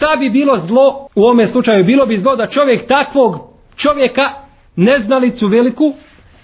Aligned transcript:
Šta 0.00 0.16
bi 0.16 0.30
bilo 0.30 0.58
zlo 0.58 1.08
u 1.14 1.22
ovome 1.22 1.46
slučaju? 1.46 1.84
Bilo 1.84 2.06
bi 2.06 2.16
zlo 2.16 2.36
da 2.36 2.46
čovjek 2.46 2.86
takvog 2.86 3.38
čovjeka, 3.76 4.22
neznalicu 4.76 5.48
veliku, 5.48 5.92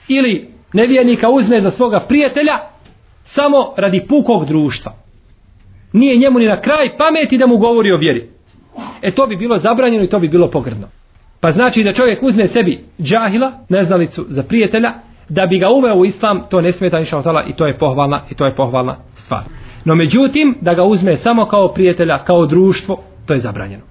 ili 0.09 0.49
nevjernika 0.73 1.31
uzme 1.31 1.61
za 1.61 1.71
svoga 1.71 2.01
prijatelja, 2.01 2.59
samo 3.23 3.75
radi 3.77 4.07
pukog 4.09 4.47
društva. 4.47 4.93
Nije 5.93 6.17
njemu 6.17 6.39
ni 6.39 6.47
na 6.47 6.61
kraj 6.61 6.97
pameti 6.99 7.39
da 7.39 7.47
mu 7.47 7.57
govori 7.57 7.93
o 7.93 7.97
vjeri. 7.97 8.29
E 9.03 9.11
to 9.11 9.27
bi 9.27 9.37
bilo 9.37 9.59
zabranjeno 9.59 10.05
i 10.05 10.09
to 10.09 10.19
bi 10.19 10.29
bilo 10.29 10.51
pogrdno. 10.51 10.87
Pa 11.41 11.53
znači 11.53 11.83
da 11.83 11.93
čovjek 11.93 12.23
uzme 12.23 12.47
sebi 12.47 12.85
džahila, 13.01 13.53
neznalicu 13.69 14.25
za 14.29 14.43
prijatelja, 14.43 14.93
da 15.29 15.47
bi 15.47 15.59
ga 15.59 15.69
uveo 15.71 15.97
u 15.97 16.05
islam, 16.05 16.43
to 16.51 16.61
ne 16.61 16.73
smeta 16.73 16.99
inša 16.99 17.19
otala 17.19 17.45
i 17.49 17.53
to 17.53 17.67
je 17.67 17.79
pohvalna 17.79 18.23
i 18.31 18.35
to 18.35 18.47
je 18.47 18.55
pohvalna 18.55 18.97
stvar. 19.15 19.43
No 19.85 19.95
međutim, 19.95 20.57
da 20.61 20.75
ga 20.75 20.85
uzme 20.85 21.17
samo 21.17 21.47
kao 21.47 21.69
prijatelja, 21.69 22.19
kao 22.19 22.47
društvo, 22.47 22.99
to 23.27 23.35
je 23.35 23.41
zabranjeno. 23.41 23.83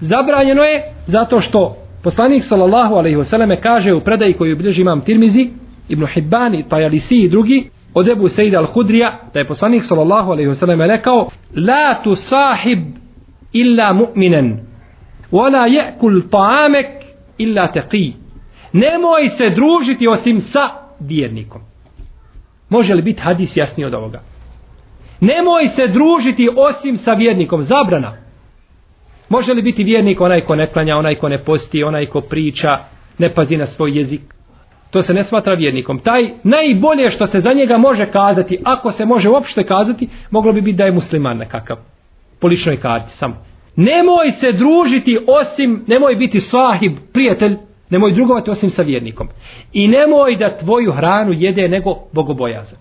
Zabranjeno 0.00 0.62
je 0.62 0.82
zato 1.06 1.40
što 1.40 1.76
poslanik 2.02 2.44
sallallahu 2.44 2.94
alaihi 2.94 3.16
wasallam 3.16 3.56
kaže 3.62 3.94
u 3.94 4.00
predaji 4.00 4.32
koju 4.32 4.56
bilježi 4.56 4.80
imam 4.80 5.00
Tirmizi, 5.00 5.50
Ibn 5.88 6.06
Hibbani, 6.06 6.64
Tajalisi 6.68 7.16
i 7.16 7.28
drugi, 7.28 7.70
od 7.94 8.08
Ebu 8.08 8.28
Sejda 8.28 8.58
al-Hudrija, 8.58 9.18
da 9.34 9.38
je 9.38 9.46
poslanik 9.46 9.84
sallallahu 9.84 10.30
alaihi 10.30 10.48
wasallam 10.48 10.86
rekao, 10.88 11.28
La 11.56 12.02
tu 12.02 12.14
sahib 12.14 12.78
illa 13.52 13.92
mu'minen, 13.92 14.58
wala 15.32 15.66
je'kul 15.66 16.22
ta'amek 16.30 17.04
illa 17.38 17.72
teqi. 17.72 18.12
Nemoj 18.72 19.28
se 19.28 19.44
družiti 19.54 20.08
osim 20.08 20.40
sa 20.40 20.60
vjernikom. 21.00 21.60
Može 22.68 22.94
li 22.94 23.02
biti 23.02 23.20
hadis 23.20 23.56
jasniji 23.56 23.86
od 23.86 23.94
ovoga? 23.94 24.20
Nemoj 25.20 25.68
se 25.68 25.82
družiti 25.86 26.48
osim 26.56 26.96
sa 26.96 27.12
vjernikom. 27.12 27.62
Zabrana. 27.62 28.16
Može 29.30 29.52
li 29.52 29.62
biti 29.62 29.84
vjernik 29.84 30.20
onaj 30.20 30.40
ko 30.40 30.56
ne 30.56 30.66
klanja, 30.66 30.96
onaj 30.96 31.14
ko 31.14 31.28
ne 31.28 31.38
posti, 31.44 31.84
onaj 31.84 32.06
ko 32.06 32.20
priča, 32.20 32.78
ne 33.18 33.34
pazi 33.34 33.56
na 33.56 33.66
svoj 33.66 33.98
jezik? 33.98 34.20
To 34.90 35.02
se 35.02 35.14
ne 35.14 35.22
smatra 35.22 35.54
vjernikom. 35.54 35.98
Taj 35.98 36.30
najbolje 36.42 37.10
što 37.10 37.26
se 37.26 37.40
za 37.40 37.52
njega 37.52 37.78
može 37.78 38.06
kazati, 38.06 38.58
ako 38.64 38.90
se 38.90 39.04
može 39.04 39.28
uopšte 39.28 39.64
kazati, 39.64 40.08
moglo 40.30 40.52
bi 40.52 40.60
biti 40.60 40.76
da 40.76 40.84
je 40.84 40.92
musliman 40.92 41.36
nekakav. 41.36 41.76
Po 42.40 42.48
ličnoj 42.48 42.76
karti 42.76 43.10
samo. 43.10 43.36
Nemoj 43.76 44.30
se 44.30 44.52
družiti 44.52 45.18
osim, 45.26 45.84
nemoj 45.86 46.14
biti 46.14 46.40
sahib, 46.40 46.92
prijatelj, 47.12 47.56
nemoj 47.90 48.12
drugovati 48.12 48.50
osim 48.50 48.70
sa 48.70 48.82
vjernikom. 48.82 49.28
I 49.72 49.88
nemoj 49.88 50.36
da 50.36 50.56
tvoju 50.56 50.92
hranu 50.92 51.32
jede 51.32 51.68
nego 51.68 51.94
bogobojazan. 52.12 52.78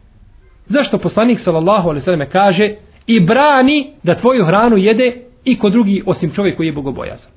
Zašto 0.65 0.97
poslanik 0.97 1.39
sallallahu 1.39 1.89
alejhi 1.89 2.01
ve 2.01 2.05
selleme 2.05 2.29
kaže 2.29 2.75
i 3.07 3.19
brani 3.19 3.93
da 4.03 4.15
tvoju 4.15 4.45
hranu 4.45 4.77
jede 4.77 5.28
i 5.45 5.59
ko 5.59 5.69
drugi 5.69 6.03
osim 6.05 6.31
čovjek 6.31 6.57
koji 6.57 6.67
je 6.67 6.73
bogobojazan. 6.73 7.31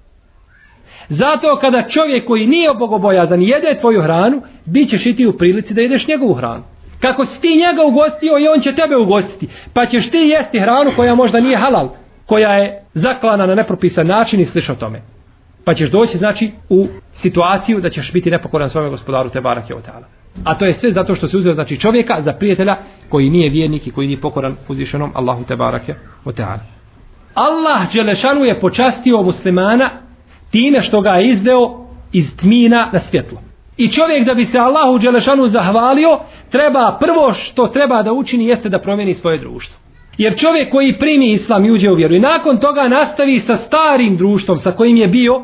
Zato 1.08 1.56
kada 1.60 1.88
čovjek 1.88 2.26
koji 2.26 2.46
nije 2.46 2.74
bogobojazan 2.78 3.42
jede 3.42 3.78
tvoju 3.80 4.02
hranu, 4.02 4.42
bit 4.64 4.88
ćeš 4.88 5.06
i 5.06 5.16
ti 5.16 5.26
u 5.26 5.38
prilici 5.38 5.74
da 5.74 5.80
jedeš 5.80 6.08
njegovu 6.08 6.34
hranu. 6.34 6.62
Kako 7.00 7.24
si 7.24 7.40
ti 7.40 7.48
njega 7.48 7.82
ugostio 7.84 8.38
i 8.38 8.48
on 8.48 8.60
će 8.60 8.74
tebe 8.74 8.96
ugostiti, 8.96 9.48
pa 9.74 9.86
ćeš 9.86 10.10
ti 10.10 10.18
jesti 10.18 10.60
hranu 10.60 10.90
koja 10.96 11.14
možda 11.14 11.40
nije 11.40 11.56
halal, 11.56 11.88
koja 12.26 12.50
je 12.50 12.84
zaklana 12.94 13.46
na 13.46 13.54
nepropisan 13.54 14.06
način 14.06 14.40
i 14.40 14.44
slično 14.44 14.74
tome. 14.74 15.02
Pa 15.64 15.74
ćeš 15.74 15.90
doći 15.90 16.18
znači 16.18 16.50
u 16.68 16.86
situaciju 17.12 17.80
da 17.80 17.88
ćeš 17.88 18.12
biti 18.12 18.30
nepokoran 18.30 18.70
svome 18.70 18.90
gospodaru 18.90 19.28
te 19.28 19.40
barake 19.40 19.74
otala. 19.74 20.06
A 20.44 20.58
to 20.58 20.64
je 20.64 20.74
sve 20.74 20.90
zato 20.90 21.14
što 21.14 21.28
se 21.28 21.36
uzeo 21.36 21.54
znači 21.54 21.80
čovjeka 21.80 22.20
za 22.20 22.32
prijatelja 22.32 22.76
koji 23.08 23.30
nije 23.30 23.50
vjernik 23.50 23.86
i 23.86 23.90
koji 23.90 24.06
nije 24.06 24.20
pokoran 24.20 24.56
uzvišenom 24.68 25.10
Allahu 25.14 25.44
te 25.44 25.56
barake 25.56 25.94
otala. 26.24 26.81
Allah 27.34 27.94
Đelešanu 27.94 28.44
je 28.44 28.60
počastio 28.60 29.22
muslimana 29.22 29.90
time 30.50 30.80
što 30.80 31.00
ga 31.00 31.10
je 31.10 31.28
izveo 31.28 31.86
iz 32.12 32.36
tmina 32.36 32.90
na 32.92 32.98
svjetlo. 32.98 33.38
I 33.76 33.88
čovjek 33.88 34.26
da 34.26 34.34
bi 34.34 34.44
se 34.44 34.58
Allahu 34.58 34.98
Đelešanu 34.98 35.46
zahvalio, 35.46 36.18
treba 36.50 36.98
prvo 37.00 37.32
što 37.32 37.66
treba 37.66 38.02
da 38.02 38.12
učini 38.12 38.46
jeste 38.46 38.68
da 38.68 38.78
promijeni 38.78 39.14
svoje 39.14 39.38
društvo. 39.38 39.78
Jer 40.18 40.38
čovjek 40.38 40.70
koji 40.70 40.98
primi 40.98 41.30
islam 41.30 41.64
i 41.64 41.70
uđe 41.70 41.90
u 41.90 41.94
vjeru 41.94 42.14
i 42.14 42.20
nakon 42.20 42.60
toga 42.60 42.88
nastavi 42.88 43.40
sa 43.40 43.56
starim 43.56 44.16
društvom 44.16 44.58
sa 44.58 44.72
kojim 44.72 44.96
je 44.96 45.08
bio, 45.08 45.42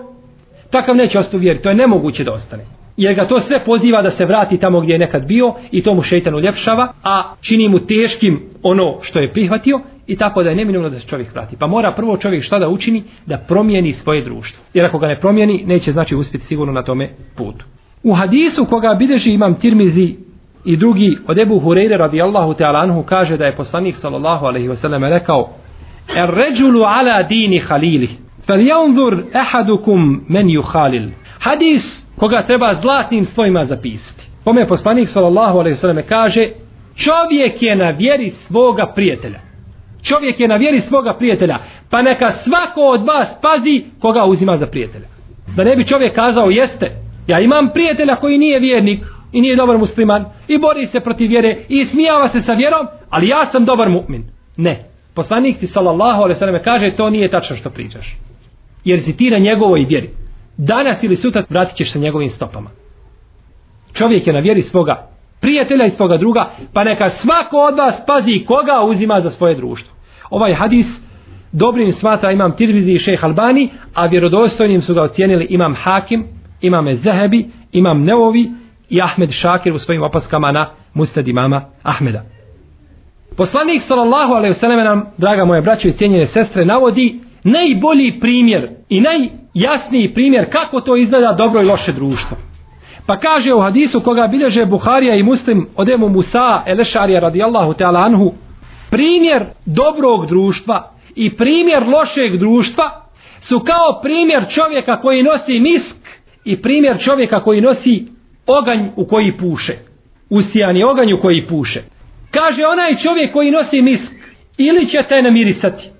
takav 0.70 0.96
neće 0.96 1.18
ostati 1.18 1.36
u 1.36 1.40
vjeri. 1.40 1.62
To 1.62 1.68
je 1.68 1.74
nemoguće 1.74 2.24
da 2.24 2.32
ostane. 2.32 2.64
Jer 2.96 3.14
ga 3.14 3.28
to 3.28 3.40
sve 3.40 3.64
poziva 3.64 4.02
da 4.02 4.10
se 4.10 4.24
vrati 4.24 4.58
tamo 4.58 4.80
gdje 4.80 4.92
je 4.92 4.98
nekad 4.98 5.26
bio 5.26 5.54
i 5.70 5.82
to 5.82 5.94
mu 5.94 6.02
šeitan 6.02 6.34
uljepšava, 6.34 6.92
a 7.04 7.34
čini 7.40 7.68
mu 7.68 7.78
teškim 7.78 8.40
ono 8.62 8.98
što 9.02 9.18
je 9.18 9.32
prihvatio 9.32 9.80
i 10.08 10.16
tako 10.16 10.42
da 10.42 10.50
je 10.50 10.56
neminovno 10.56 10.88
da 10.88 11.00
se 11.00 11.06
čovjek 11.06 11.32
vrati. 11.32 11.56
Pa 11.56 11.66
mora 11.66 11.92
prvo 11.92 12.16
čovjek 12.16 12.42
šta 12.42 12.58
da 12.58 12.68
učini? 12.68 13.02
Da 13.26 13.38
promijeni 13.38 13.92
svoje 13.92 14.22
društvo. 14.22 14.64
Jer 14.74 14.86
ako 14.86 14.98
ga 14.98 15.06
ne 15.06 15.20
promijeni, 15.20 15.64
neće 15.66 15.92
znači 15.92 16.16
uspjeti 16.16 16.46
sigurno 16.46 16.72
na 16.72 16.82
tome 16.82 17.08
putu. 17.36 17.64
U 18.02 18.14
hadisu 18.14 18.64
koga 18.64 18.96
bideži 18.98 19.30
imam 19.30 19.54
Tirmizi 19.54 20.16
i 20.64 20.76
drugi 20.76 21.18
od 21.26 21.38
Ebu 21.38 21.60
Hureyre 21.60 21.96
radijallahu 21.96 22.52
ta'ala 22.52 22.82
anhu 22.82 23.02
kaže 23.02 23.36
da 23.36 23.46
je 23.46 23.56
poslanik 23.56 23.96
sallallahu 23.96 24.46
alaihi 24.46 24.68
wasallam 24.68 25.08
rekao 25.08 25.48
Er 26.16 26.30
ređulu 26.34 26.82
ala 26.82 27.22
dini 27.22 27.60
halili 27.60 28.08
fel 28.46 28.66
jaunzur 28.66 29.22
ehadukum 29.34 30.24
men 30.28 30.50
juhalil 30.50 31.08
Hadis 31.40 32.06
koga 32.16 32.42
treba 32.42 32.74
zlatnim 32.74 33.24
slojima 33.24 33.64
zapisati. 33.64 34.28
Kome 34.44 34.66
poslanik 34.66 35.08
sallallahu 35.08 35.58
alaihi 35.58 35.76
wasallam 35.76 36.02
kaže 36.08 36.48
čovjek 36.96 37.62
je 37.62 37.76
na 37.76 37.90
vjeri 37.90 38.30
svoga 38.30 38.92
prijatelja. 38.94 39.47
Čovjek 40.02 40.40
je 40.40 40.48
na 40.48 40.56
vjeri 40.56 40.80
svoga 40.80 41.14
prijatelja. 41.18 41.58
Pa 41.90 42.02
neka 42.02 42.30
svako 42.30 42.80
od 42.80 43.04
vas 43.04 43.40
pazi 43.42 43.84
koga 44.00 44.24
uzima 44.24 44.56
za 44.56 44.66
prijatelja. 44.66 45.06
Da 45.56 45.64
ne 45.64 45.76
bi 45.76 45.86
čovjek 45.86 46.14
kazao 46.14 46.50
jeste. 46.50 46.96
Ja 47.26 47.40
imam 47.40 47.70
prijatelja 47.72 48.16
koji 48.16 48.38
nije 48.38 48.60
vjernik 48.60 49.04
i 49.32 49.40
nije 49.40 49.56
dobar 49.56 49.78
musliman 49.78 50.24
i 50.48 50.58
bori 50.58 50.86
se 50.86 51.00
protiv 51.00 51.28
vjere 51.28 51.60
i 51.68 51.84
smijava 51.84 52.28
se 52.28 52.42
sa 52.42 52.52
vjerom, 52.52 52.86
ali 53.10 53.28
ja 53.28 53.44
sam 53.44 53.64
dobar 53.64 53.88
mu'min. 53.88 54.22
Ne. 54.56 54.84
Poslanik 55.14 55.58
ti 55.58 55.66
sallallahu 55.66 56.22
alaihi 56.22 56.38
sallam 56.38 56.62
kaže 56.64 56.94
to 56.96 57.10
nije 57.10 57.28
tačno 57.28 57.56
što 57.56 57.70
pričaš. 57.70 58.16
Jer 58.84 59.00
si 59.00 59.16
ti 59.16 59.30
na 59.30 59.38
njegovoj 59.38 59.86
vjeri. 59.88 60.10
Danas 60.56 61.02
ili 61.02 61.16
sutra 61.16 61.44
vratit 61.48 61.76
ćeš 61.76 61.92
se 61.92 61.98
njegovim 61.98 62.28
stopama. 62.28 62.70
Čovjek 63.92 64.26
je 64.26 64.32
na 64.32 64.40
vjeri 64.40 64.62
svoga 64.62 65.07
prijatelja 65.40 65.84
i 65.84 65.90
svoga 65.90 66.16
druga, 66.16 66.50
pa 66.72 66.84
neka 66.84 67.10
svako 67.10 67.56
od 67.56 67.76
vas 67.76 67.94
pazi 68.06 68.44
koga 68.46 68.84
uzima 68.84 69.20
za 69.20 69.30
svoje 69.30 69.54
društvo. 69.54 69.94
Ovaj 70.30 70.54
hadis 70.54 71.00
dobrim 71.52 71.92
smatra 71.92 72.32
imam 72.32 72.56
Tirmizi 72.56 72.92
i 72.92 72.98
šejh 72.98 73.24
Albani, 73.24 73.68
a 73.94 74.06
vjerodostojnim 74.06 74.82
su 74.82 74.94
ga 74.94 75.02
ocijenili 75.02 75.46
imam 75.50 75.74
Hakim, 75.74 76.24
imam 76.60 76.96
Zahebi, 76.96 77.50
imam 77.72 78.04
Neovi 78.04 78.50
i 78.88 79.02
Ahmed 79.02 79.30
Šakir 79.30 79.74
u 79.74 79.78
svojim 79.78 80.02
opaskama 80.02 80.52
na 80.52 80.70
Mustad 80.94 81.28
imama 81.28 81.62
Ahmeda. 81.82 82.22
Poslanik 83.36 83.82
sallallahu 83.82 84.32
alejhi 84.32 84.50
ve 84.50 84.54
sellem 84.54 84.84
nam, 84.84 85.04
draga 85.18 85.44
moje 85.44 85.62
braćo 85.62 85.88
i 85.88 85.92
cijenjene 85.92 86.26
sestre, 86.26 86.64
navodi 86.64 87.20
najbolji 87.44 88.20
primjer 88.20 88.68
i 88.88 89.00
najjasniji 89.00 90.14
primjer 90.14 90.50
kako 90.52 90.80
to 90.80 90.96
izgleda 90.96 91.32
dobro 91.32 91.62
i 91.62 91.66
loše 91.66 91.92
društvo. 91.92 92.36
Pa 93.08 93.16
kaže 93.16 93.54
u 93.54 93.60
hadisu 93.60 94.00
koga 94.00 94.26
bilježe 94.26 94.66
Buharija 94.66 95.14
i 95.14 95.22
Muslim 95.22 95.66
od 95.76 95.88
Emu 95.88 96.08
Musa 96.08 96.62
Elešarija 96.66 97.20
radijallahu 97.20 97.72
ta'ala 97.72 98.04
anhu 98.06 98.32
primjer 98.90 99.44
dobrog 99.66 100.26
društva 100.26 100.92
i 101.14 101.36
primjer 101.36 101.82
lošeg 101.86 102.36
društva 102.36 103.02
su 103.40 103.60
kao 103.60 104.00
primjer 104.02 104.48
čovjeka 104.48 105.00
koji 105.00 105.22
nosi 105.22 105.60
misk 105.60 105.96
i 106.44 106.62
primjer 106.62 106.98
čovjeka 106.98 107.40
koji 107.40 107.60
nosi 107.60 108.06
oganj 108.46 108.88
u 108.96 109.06
koji 109.06 109.36
puše. 109.36 109.72
Usijani 110.30 110.84
oganj 110.84 111.12
u 111.12 111.20
koji 111.20 111.46
puše. 111.46 111.80
Kaže 112.30 112.66
onaj 112.66 112.94
čovjek 112.94 113.32
koji 113.32 113.50
nosi 113.50 113.82
misk 113.82 114.12
ili 114.58 114.86
će 114.86 114.98
te 115.08 115.22
namirisati 115.22 115.90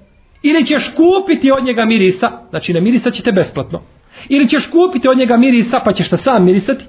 ili 0.43 0.67
ćeš 0.67 0.95
kupiti 0.97 1.53
od 1.53 1.65
njega 1.65 1.85
mirisa 1.85 2.31
znači 2.51 2.73
namirisat 2.73 3.15
će 3.15 3.23
te 3.23 3.33
besplatno 3.33 3.83
ili 4.29 4.49
ćeš 4.49 4.67
kupiti 4.67 5.09
od 5.09 5.19
njega 5.19 5.37
mirisa 5.37 5.81
pa 5.85 5.93
ćeš 5.93 6.09
se 6.09 6.17
sam 6.17 6.45
mirisati 6.45 6.85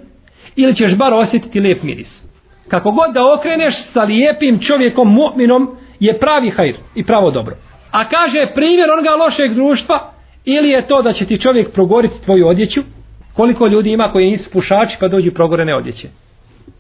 ili 0.62 0.76
ćeš 0.76 0.98
bar 0.98 1.14
osjetiti 1.14 1.60
lijep 1.60 1.84
miris. 1.84 2.26
Kako 2.68 2.92
god 2.92 3.14
da 3.14 3.34
okreneš 3.34 3.76
sa 3.76 4.02
lijepim 4.02 4.60
čovjekom 4.60 5.18
mu'minom 5.18 5.68
je 6.00 6.20
pravi 6.20 6.50
hajr 6.50 6.76
i 6.96 7.04
pravo 7.04 7.32
dobro. 7.32 7.56
A 7.92 8.10
kaže 8.10 8.52
primjer 8.56 8.90
onoga 8.92 9.16
lošeg 9.24 9.54
društva 9.54 10.12
ili 10.46 10.70
je 10.70 10.88
to 10.88 11.02
da 11.02 11.14
će 11.14 11.26
ti 11.26 11.40
čovjek 11.40 11.72
progoriti 11.72 12.22
tvoju 12.26 12.48
odjeću 12.48 12.82
koliko 13.34 13.68
ljudi 13.68 13.92
ima 13.92 14.10
koji 14.12 14.32
nisu 14.32 14.52
pušači 14.52 14.98
pa 15.00 15.08
dođu 15.08 15.32
progorene 15.32 15.76
odjeće. 15.76 16.08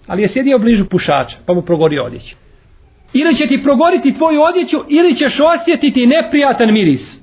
Ali 0.08 0.22
je 0.22 0.28
sjedio 0.28 0.60
bližu 0.60 0.86
pušača 0.86 1.38
pa 1.46 1.54
mu 1.54 1.62
progori 1.62 2.00
odjeću. 2.00 2.36
Ili 3.14 3.36
će 3.36 3.48
ti 3.48 3.62
progoriti 3.64 4.14
tvoju 4.14 4.42
odjeću 4.42 4.78
ili 4.88 5.16
ćeš 5.16 5.40
osjetiti 5.40 6.06
neprijatan 6.06 6.74
miris. 6.74 7.19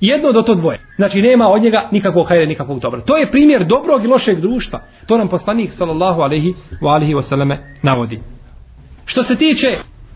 Jedno 0.00 0.32
do 0.32 0.42
to 0.42 0.54
dvoje. 0.54 0.80
Znači 0.96 1.22
nema 1.22 1.48
od 1.48 1.62
njega 1.62 1.88
nikakvog 1.92 2.28
hajre, 2.28 2.46
nikakvog 2.46 2.80
dobra. 2.80 3.00
To 3.00 3.16
je 3.16 3.30
primjer 3.30 3.66
dobrog 3.66 4.04
i 4.04 4.06
lošeg 4.06 4.40
društva. 4.40 4.80
To 5.06 5.18
nam 5.18 5.28
poslanik 5.28 5.70
sallallahu 5.70 6.20
alaihi 6.20 6.54
wa 6.80 6.94
alihi 6.94 7.14
wasallam 7.14 7.56
navodi. 7.82 8.20
Što 9.04 9.22
se 9.22 9.36
tiče 9.36 9.66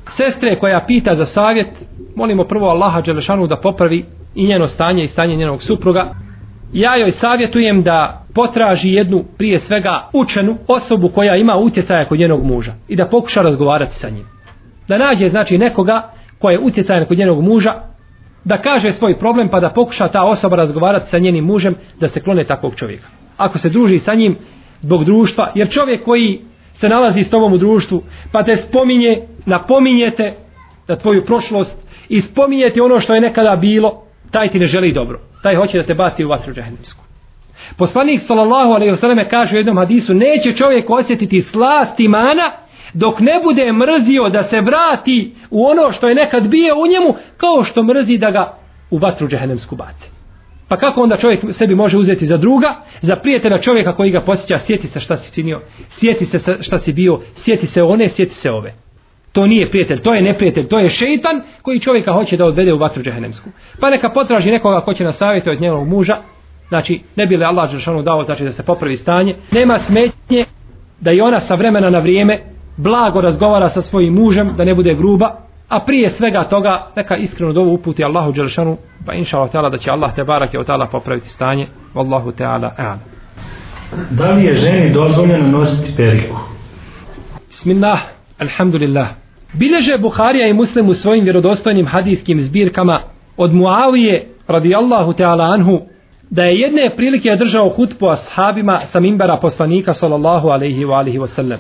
sestre 0.09 0.59
koja 0.59 0.85
pita 0.87 1.15
za 1.15 1.25
savjet, 1.25 1.69
molimo 2.17 2.45
prvo 2.45 2.69
Allaha 2.69 3.01
Đelešanu 3.01 3.47
da 3.47 3.57
popravi 3.57 4.05
i 4.35 4.47
njeno 4.47 4.67
stanje 4.67 5.03
i 5.03 5.09
stanje 5.09 5.37
njenog 5.37 5.63
supruga 5.63 6.15
ja 6.73 6.97
joj 6.97 7.11
savjetujem 7.11 7.83
da 7.83 8.25
potraži 8.35 8.93
jednu 8.93 9.25
prije 9.39 9.59
svega 9.59 10.09
učenu 10.13 10.57
osobu 10.69 11.09
koja 11.09 11.37
ima 11.37 11.57
utjecaja 11.57 12.05
kod 12.05 12.19
njenog 12.19 12.45
muža 12.45 12.73
i 12.89 12.97
da 12.97 13.09
pokuša 13.09 13.43
razgovarati 13.43 13.95
sa 13.95 14.11
njim 14.11 14.25
da 14.89 14.99
nađe 14.99 15.29
znači 15.29 15.59
nekoga 15.59 16.11
koja 16.39 16.53
je 16.53 16.61
utjecajan 16.61 17.07
kod 17.07 17.19
njenog 17.19 17.43
muža 17.43 17.75
da 18.45 18.59
kaže 18.59 18.93
svoj 18.93 19.19
problem 19.19 19.49
pa 19.49 19.61
da 19.61 19.71
pokuša 19.71 20.09
ta 20.09 20.23
osoba 20.23 20.57
razgovarati 20.57 21.11
sa 21.11 21.19
njenim 21.19 21.45
mužem 21.45 21.75
da 22.01 22.09
se 22.09 22.21
klone 22.21 22.45
takvog 22.45 22.75
čovjeka. 22.75 23.09
Ako 23.37 23.59
se 23.59 23.69
druži 23.69 23.99
sa 23.99 24.15
njim 24.15 24.37
zbog 24.81 25.05
društva 25.05 25.53
jer 25.55 25.71
čovjek 25.71 26.05
koji 26.05 26.41
se 26.73 26.89
nalazi 26.89 27.25
s 27.25 27.31
tobom 27.31 27.53
u 27.53 27.59
društvu 27.59 28.03
pa 28.33 28.43
te 28.43 28.57
spominje 28.57 29.23
napominjete 29.47 30.35
da 30.89 30.97
tvoju 30.97 31.25
prošlost 31.25 31.87
i 32.09 32.21
spominjete 32.21 32.83
ono 32.83 33.01
što 33.01 33.15
je 33.15 33.21
nekada 33.21 33.57
bilo 33.57 34.03
taj 34.31 34.51
ti 34.51 34.59
ne 34.59 34.67
želi 34.67 34.93
dobro. 34.93 35.21
Taj 35.43 35.57
hoće 35.57 35.79
da 35.79 35.85
te 35.85 35.95
baci 35.95 36.25
u 36.25 36.29
vatru 36.29 36.55
džahennemsku 36.55 37.11
poslanik 37.77 38.21
sallallahu 38.21 38.73
alejhi 38.73 38.91
ve 38.91 38.97
selleme 38.97 39.29
kaže 39.29 39.57
u 39.57 39.59
jednom 39.59 39.77
hadisu 39.77 40.15
neće 40.15 40.53
čovjek 40.53 40.91
osjetiti 40.91 41.43
slast 41.43 42.01
imana 42.01 42.51
dok 42.95 43.21
ne 43.21 43.41
bude 43.45 43.73
mrzio 43.73 44.29
da 44.29 44.43
se 44.43 44.61
vrati 44.61 45.35
u 45.51 45.67
ono 45.67 45.93
što 45.93 46.09
je 46.09 46.15
nekad 46.15 46.49
bio 46.49 46.75
u 46.75 46.87
njemu 46.87 47.15
kao 47.37 47.65
što 47.65 47.83
mrzi 47.83 48.19
da 48.19 48.31
ga 48.31 48.55
u 48.91 48.99
vatru 48.99 49.29
džehennemsku 49.29 49.77
baci. 49.77 50.11
Pa 50.69 50.77
kako 50.77 51.03
onda 51.03 51.17
čovjek 51.17 51.41
sebi 51.51 51.75
može 51.75 51.99
uzeti 51.99 52.27
za 52.27 52.37
druga 52.37 52.77
za 53.01 53.17
prijatelja 53.17 53.59
čovjeka 53.59 53.93
koji 53.93 54.11
ga 54.11 54.21
posjeća 54.21 54.59
sjeti 54.59 54.89
se 54.89 55.01
šta 55.01 55.17
si 55.17 55.35
činio 55.35 55.61
sjeti 55.89 56.27
se 56.27 56.39
šta 56.61 56.79
si 56.79 56.93
bio 56.93 57.21
sjeti 57.35 57.67
se 57.67 57.83
one 57.83 58.09
sjeti 58.09 58.35
se 58.35 58.51
ove. 58.51 58.75
To 59.33 59.47
nije 59.47 59.71
prijatelj, 59.71 59.99
to 60.03 60.15
je 60.15 60.23
neprijatelj, 60.23 60.69
to 60.69 60.79
je 60.79 60.89
šeitan 60.89 61.43
koji 61.63 61.81
čovjeka 61.81 62.13
hoće 62.13 62.37
da 62.37 62.45
odvede 62.45 62.73
u 62.73 62.79
vatru 62.79 63.03
džehennemsku. 63.03 63.51
Pa 63.81 63.91
neka 63.91 64.11
potraži 64.11 64.51
nekoga 64.51 64.81
ko 64.81 64.95
će 64.95 65.05
na 65.05 65.13
savjeti 65.13 65.51
od 65.51 65.61
njegovog 65.61 65.89
muža, 65.89 66.17
znači 66.69 67.01
ne 67.17 67.27
bi 67.27 67.37
li 67.37 67.45
Allah 67.45 67.71
Žešanu 67.71 68.03
dao 68.03 68.25
znači 68.25 68.45
da 68.45 68.53
se 68.53 68.63
popravi 68.63 68.97
stanje, 68.97 69.37
nema 69.53 69.79
smetnje 69.79 70.45
da 71.01 71.13
i 71.13 71.21
ona 71.21 71.41
sa 71.41 71.55
vremena 71.55 71.91
na 71.91 71.99
vrijeme 71.99 72.41
blago 72.83 73.21
razgovara 73.21 73.69
sa 73.69 73.83
svojim 73.83 74.15
mužem, 74.15 74.53
da 74.57 74.65
ne 74.65 74.75
bude 74.75 74.95
gruba, 74.95 75.37
a 75.69 75.81
prije 75.87 76.11
svega 76.11 76.45
toga 76.45 76.87
neka 76.97 77.17
iskreno 77.17 77.53
dovu 77.53 77.75
uputi 77.75 78.05
Allahu 78.05 78.33
Đelšanu, 78.33 78.77
pa 79.07 79.15
inša 79.15 79.39
Allah 79.39 79.73
da 79.73 79.79
će 79.79 79.91
Allah 79.91 80.15
te 80.15 80.25
barak 80.25 80.55
je 80.55 80.61
od 80.61 80.67
ta'ala 80.67 80.87
popraviti 80.93 81.29
stanje. 81.29 81.67
Wallahu 81.95 82.33
ta'ala 82.39 82.71
a'ala. 82.79 82.99
Da 84.11 84.31
li 84.31 84.45
je 84.45 84.53
ženi 84.53 84.93
dozvoljeno 84.93 85.59
nositi 85.59 85.97
periku? 85.97 86.37
Bismillah, 87.49 88.01
alhamdulillah. 88.39 89.09
Bileže 89.53 89.99
Buharija 89.99 90.49
i 90.49 90.53
Muslim 90.53 90.89
u 90.89 90.95
svojim 90.95 91.25
vjerodostojnim 91.25 91.87
hadijskim 91.87 92.43
zbirkama 92.43 93.03
od 93.37 93.55
Muavije 93.55 94.27
radijallahu 94.49 95.13
ta'ala 95.13 95.55
anhu 95.55 95.81
da 96.31 96.45
je 96.45 96.61
jedne 96.61 96.91
prilike 96.97 97.37
držao 97.37 97.69
hutbu 97.69 98.09
ashabima 98.09 98.81
sa 98.81 99.01
mimbara 99.01 99.37
poslanika 99.37 99.93
sallallahu 99.93 100.49
alaihi 100.49 100.85
wa 100.85 100.99
alihi 100.99 101.19
wasallam. 101.19 101.59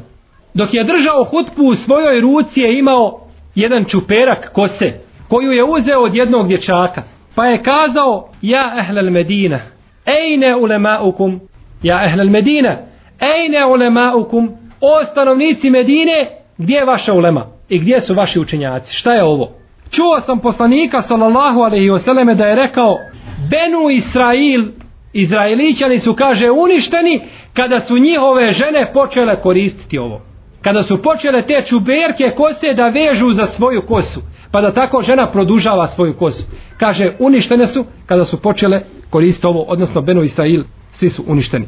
Dok 0.54 0.74
je 0.74 0.84
držao 0.84 1.24
hutbu 1.24 1.64
u 1.64 1.74
svojoj 1.74 2.20
ruci 2.20 2.60
je 2.60 2.78
imao 2.78 3.20
jedan 3.54 3.84
čuperak 3.84 4.52
kose 4.52 4.92
koju 5.28 5.52
je 5.52 5.64
uzeo 5.64 6.00
od 6.00 6.14
jednog 6.14 6.48
dječaka. 6.48 7.02
Pa 7.34 7.46
je 7.46 7.62
kazao, 7.62 8.28
ja 8.42 8.74
ehlel 8.78 9.10
medina, 9.10 9.60
ejne 10.06 10.56
ulemaukum, 10.56 11.40
ja 11.82 12.04
ehlel 12.04 12.30
medina, 12.30 12.78
ejne 13.20 13.66
ulemaukum, 13.66 14.50
o 14.80 15.04
stanovnici 15.04 15.70
Medine, 15.70 16.28
gdje 16.58 16.74
je 16.74 16.84
vaša 16.84 17.12
ulema? 17.12 17.46
I 17.68 17.78
gdje 17.78 18.00
su 18.00 18.14
vaši 18.14 18.40
učenjaci? 18.40 18.96
Šta 18.96 19.12
je 19.12 19.24
ovo? 19.24 19.48
Čuo 19.90 20.20
sam 20.20 20.38
poslanika 20.38 21.02
sallallahu 21.02 21.60
alaihi 21.60 21.90
wasallam 21.90 22.34
da 22.34 22.44
je 22.44 22.56
rekao 22.56 22.96
Benu 23.50 23.90
Israil 23.90 24.68
Izraelićani 25.12 25.98
su 25.98 26.14
kaže 26.14 26.50
uništeni 26.50 27.20
kada 27.54 27.80
su 27.80 27.98
njihove 27.98 28.52
žene 28.52 28.90
počele 28.94 29.40
koristiti 29.42 29.98
ovo. 29.98 30.20
Kada 30.62 30.82
su 30.82 31.02
počele 31.02 31.42
te 31.42 31.62
čuberke 31.66 32.34
kose 32.36 32.74
da 32.76 32.88
vežu 32.88 33.30
za 33.30 33.46
svoju 33.46 33.82
kosu. 33.88 34.20
Pa 34.52 34.60
da 34.60 34.72
tako 34.74 35.02
žena 35.02 35.30
produžava 35.30 35.86
svoju 35.86 36.14
kosu. 36.14 36.44
Kaže 36.78 37.12
uništene 37.18 37.66
su 37.66 37.84
kada 38.06 38.24
su 38.24 38.42
počele 38.42 38.80
koristiti 39.10 39.46
ovo. 39.46 39.62
Odnosno 39.62 40.00
Benu 40.00 40.22
Israil 40.22 40.64
svi 40.90 41.08
su 41.08 41.24
uništeni. 41.26 41.66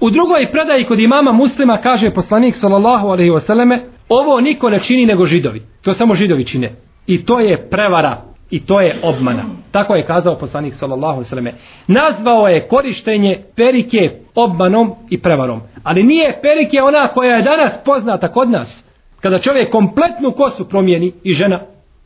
U 0.00 0.10
drugoj 0.10 0.50
predaji 0.52 0.84
kod 0.84 1.00
imama 1.00 1.32
muslima 1.32 1.78
kaže 1.82 2.10
poslanik 2.10 2.54
sallallahu 2.54 3.08
alaihi 3.08 3.30
wasallame 3.30 3.80
ovo 4.08 4.40
niko 4.40 4.70
ne 4.70 4.78
čini 4.78 5.06
nego 5.06 5.24
židovi. 5.24 5.62
To 5.84 5.94
samo 5.94 6.14
židovi 6.14 6.44
čine. 6.44 6.74
I 7.06 7.24
to 7.24 7.40
je 7.40 7.68
prevara 7.70 8.22
i 8.50 8.66
to 8.66 8.80
je 8.80 9.00
obmana. 9.02 9.42
Tako 9.70 9.94
je 9.94 10.06
kazao 10.06 10.38
poslanik 10.38 10.74
sallallahu 10.74 11.22
alejhi 11.32 11.44
ve 11.44 11.54
Nazvao 11.86 12.48
je 12.48 12.68
korištenje 12.68 13.42
perike 13.56 14.10
obmanom 14.34 14.94
i 15.10 15.20
prevarom. 15.20 15.60
Ali 15.84 16.02
nije 16.02 16.38
perike 16.42 16.82
ona 16.82 17.08
koja 17.08 17.36
je 17.36 17.42
danas 17.42 17.78
poznata 17.84 18.28
kod 18.28 18.50
nas. 18.50 18.84
Kada 19.20 19.38
čovjek 19.38 19.72
kompletnu 19.72 20.32
kosu 20.32 20.68
promijeni 20.68 21.12
i 21.22 21.32
žena, 21.32 21.60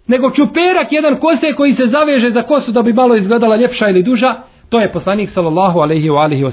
nego 0.06 0.30
čuperak 0.30 0.92
jedan 0.92 1.16
kose 1.16 1.52
koji 1.56 1.72
se 1.72 1.86
zaveže 1.86 2.30
za 2.30 2.42
kosu 2.42 2.72
da 2.72 2.82
bi 2.82 2.92
malo 2.92 3.16
izgledala 3.16 3.56
ljepša 3.56 3.88
ili 3.88 4.02
duža, 4.02 4.34
to 4.68 4.80
je 4.80 4.92
poslanik 4.92 5.28
sallallahu 5.28 5.80
alejhi 5.80 6.10
ve 6.10 6.18
alihi 6.18 6.44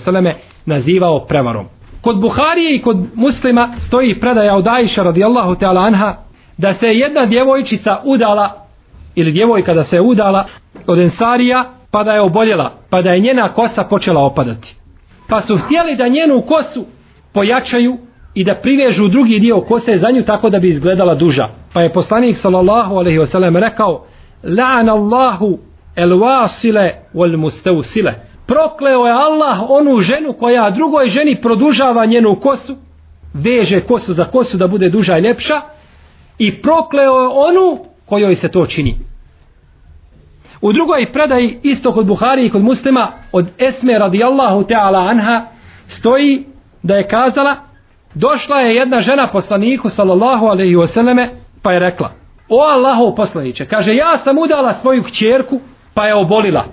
nazivao 0.65 1.25
prevarom. 1.25 1.65
Kod 2.01 2.21
Buharije 2.21 2.75
i 2.75 2.81
kod 2.81 2.97
muslima 3.15 3.73
stoji 3.77 4.19
predaja 4.19 4.55
od 4.55 4.67
Ajša 4.67 5.03
radijallahu 5.03 5.55
ta'ala 5.55 5.87
anha 5.87 6.15
da 6.57 6.73
se 6.73 6.87
jedna 6.87 7.25
djevojčica 7.25 8.01
udala 8.03 8.64
ili 9.15 9.31
djevojka 9.31 9.73
da 9.73 9.83
se 9.83 9.99
udala 10.01 10.45
od 10.87 10.99
Ensarija 10.99 11.63
pa 11.91 12.03
da 12.03 12.11
je 12.11 12.21
oboljela 12.21 12.71
pa 12.89 13.01
da 13.01 13.09
je 13.09 13.19
njena 13.19 13.53
kosa 13.53 13.83
počela 13.83 14.21
opadati. 14.21 14.75
Pa 15.29 15.41
su 15.41 15.57
htjeli 15.57 15.95
da 15.95 16.07
njenu 16.07 16.41
kosu 16.41 16.85
pojačaju 17.33 17.97
i 18.33 18.43
da 18.43 18.55
privežu 18.55 19.07
drugi 19.07 19.39
dio 19.39 19.61
kose 19.61 19.97
za 19.97 20.11
nju 20.11 20.23
tako 20.23 20.49
da 20.49 20.59
bi 20.59 20.69
izgledala 20.69 21.15
duža. 21.15 21.47
Pa 21.73 21.81
je 21.81 21.93
poslanik 21.93 22.35
sallallahu 22.35 22.95
alaihi 22.95 23.19
wasallam 23.19 23.59
rekao 23.59 24.05
La'an 24.43 24.89
Allahu 24.89 25.59
el 25.95 26.09
wasile 26.09 26.91
wal 27.13 27.37
mustausile 27.37 28.13
prokleo 28.47 29.05
je 29.05 29.13
Allah 29.13 29.69
onu 29.69 29.99
ženu 29.99 30.33
koja 30.33 30.69
drugoj 30.69 31.07
ženi 31.07 31.41
produžava 31.41 32.05
njenu 32.05 32.39
kosu, 32.39 32.75
veže 33.33 33.81
kosu 33.81 34.13
za 34.13 34.25
kosu 34.25 34.57
da 34.57 34.67
bude 34.67 34.89
duža 34.89 35.17
i 35.17 35.21
ljepša, 35.21 35.61
i 36.39 36.61
prokleo 36.61 37.21
je 37.21 37.27
onu 37.27 37.79
kojoj 38.05 38.35
se 38.35 38.47
to 38.47 38.65
čini. 38.65 38.97
U 40.61 40.73
drugoj 40.73 41.11
predaji, 41.13 41.59
isto 41.63 41.91
kod 41.91 42.05
Buhari 42.05 42.45
i 42.45 42.49
kod 42.49 42.63
muslima, 42.63 43.11
od 43.31 43.47
Esme 43.57 43.99
radijallahu 43.99 44.63
ta'ala 44.63 45.09
anha, 45.09 45.45
stoji 45.87 46.45
da 46.83 46.95
je 46.95 47.07
kazala, 47.07 47.55
došla 48.13 48.57
je 48.57 48.75
jedna 48.75 49.01
žena 49.01 49.29
poslaniku, 49.31 49.89
sallallahu 49.89 50.45
alaihi 50.45 50.75
wasallame, 50.75 51.29
pa 51.61 51.71
je 51.71 51.79
rekla, 51.79 52.11
o 52.49 52.61
Allahov 52.61 53.15
poslaniće, 53.15 53.65
kaže, 53.65 53.95
ja 53.95 54.17
sam 54.17 54.37
udala 54.37 54.73
svoju 54.73 55.03
kćerku, 55.03 55.59
pa 55.93 56.05
je 56.05 56.15
obolila. 56.15 56.65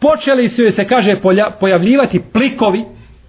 Počeli 0.00 0.48
su 0.48 0.62
joj 0.62 0.70
se 0.70 0.84
kaže 0.84 1.16
pojavljivati 1.60 2.22
plikovi 2.32 2.84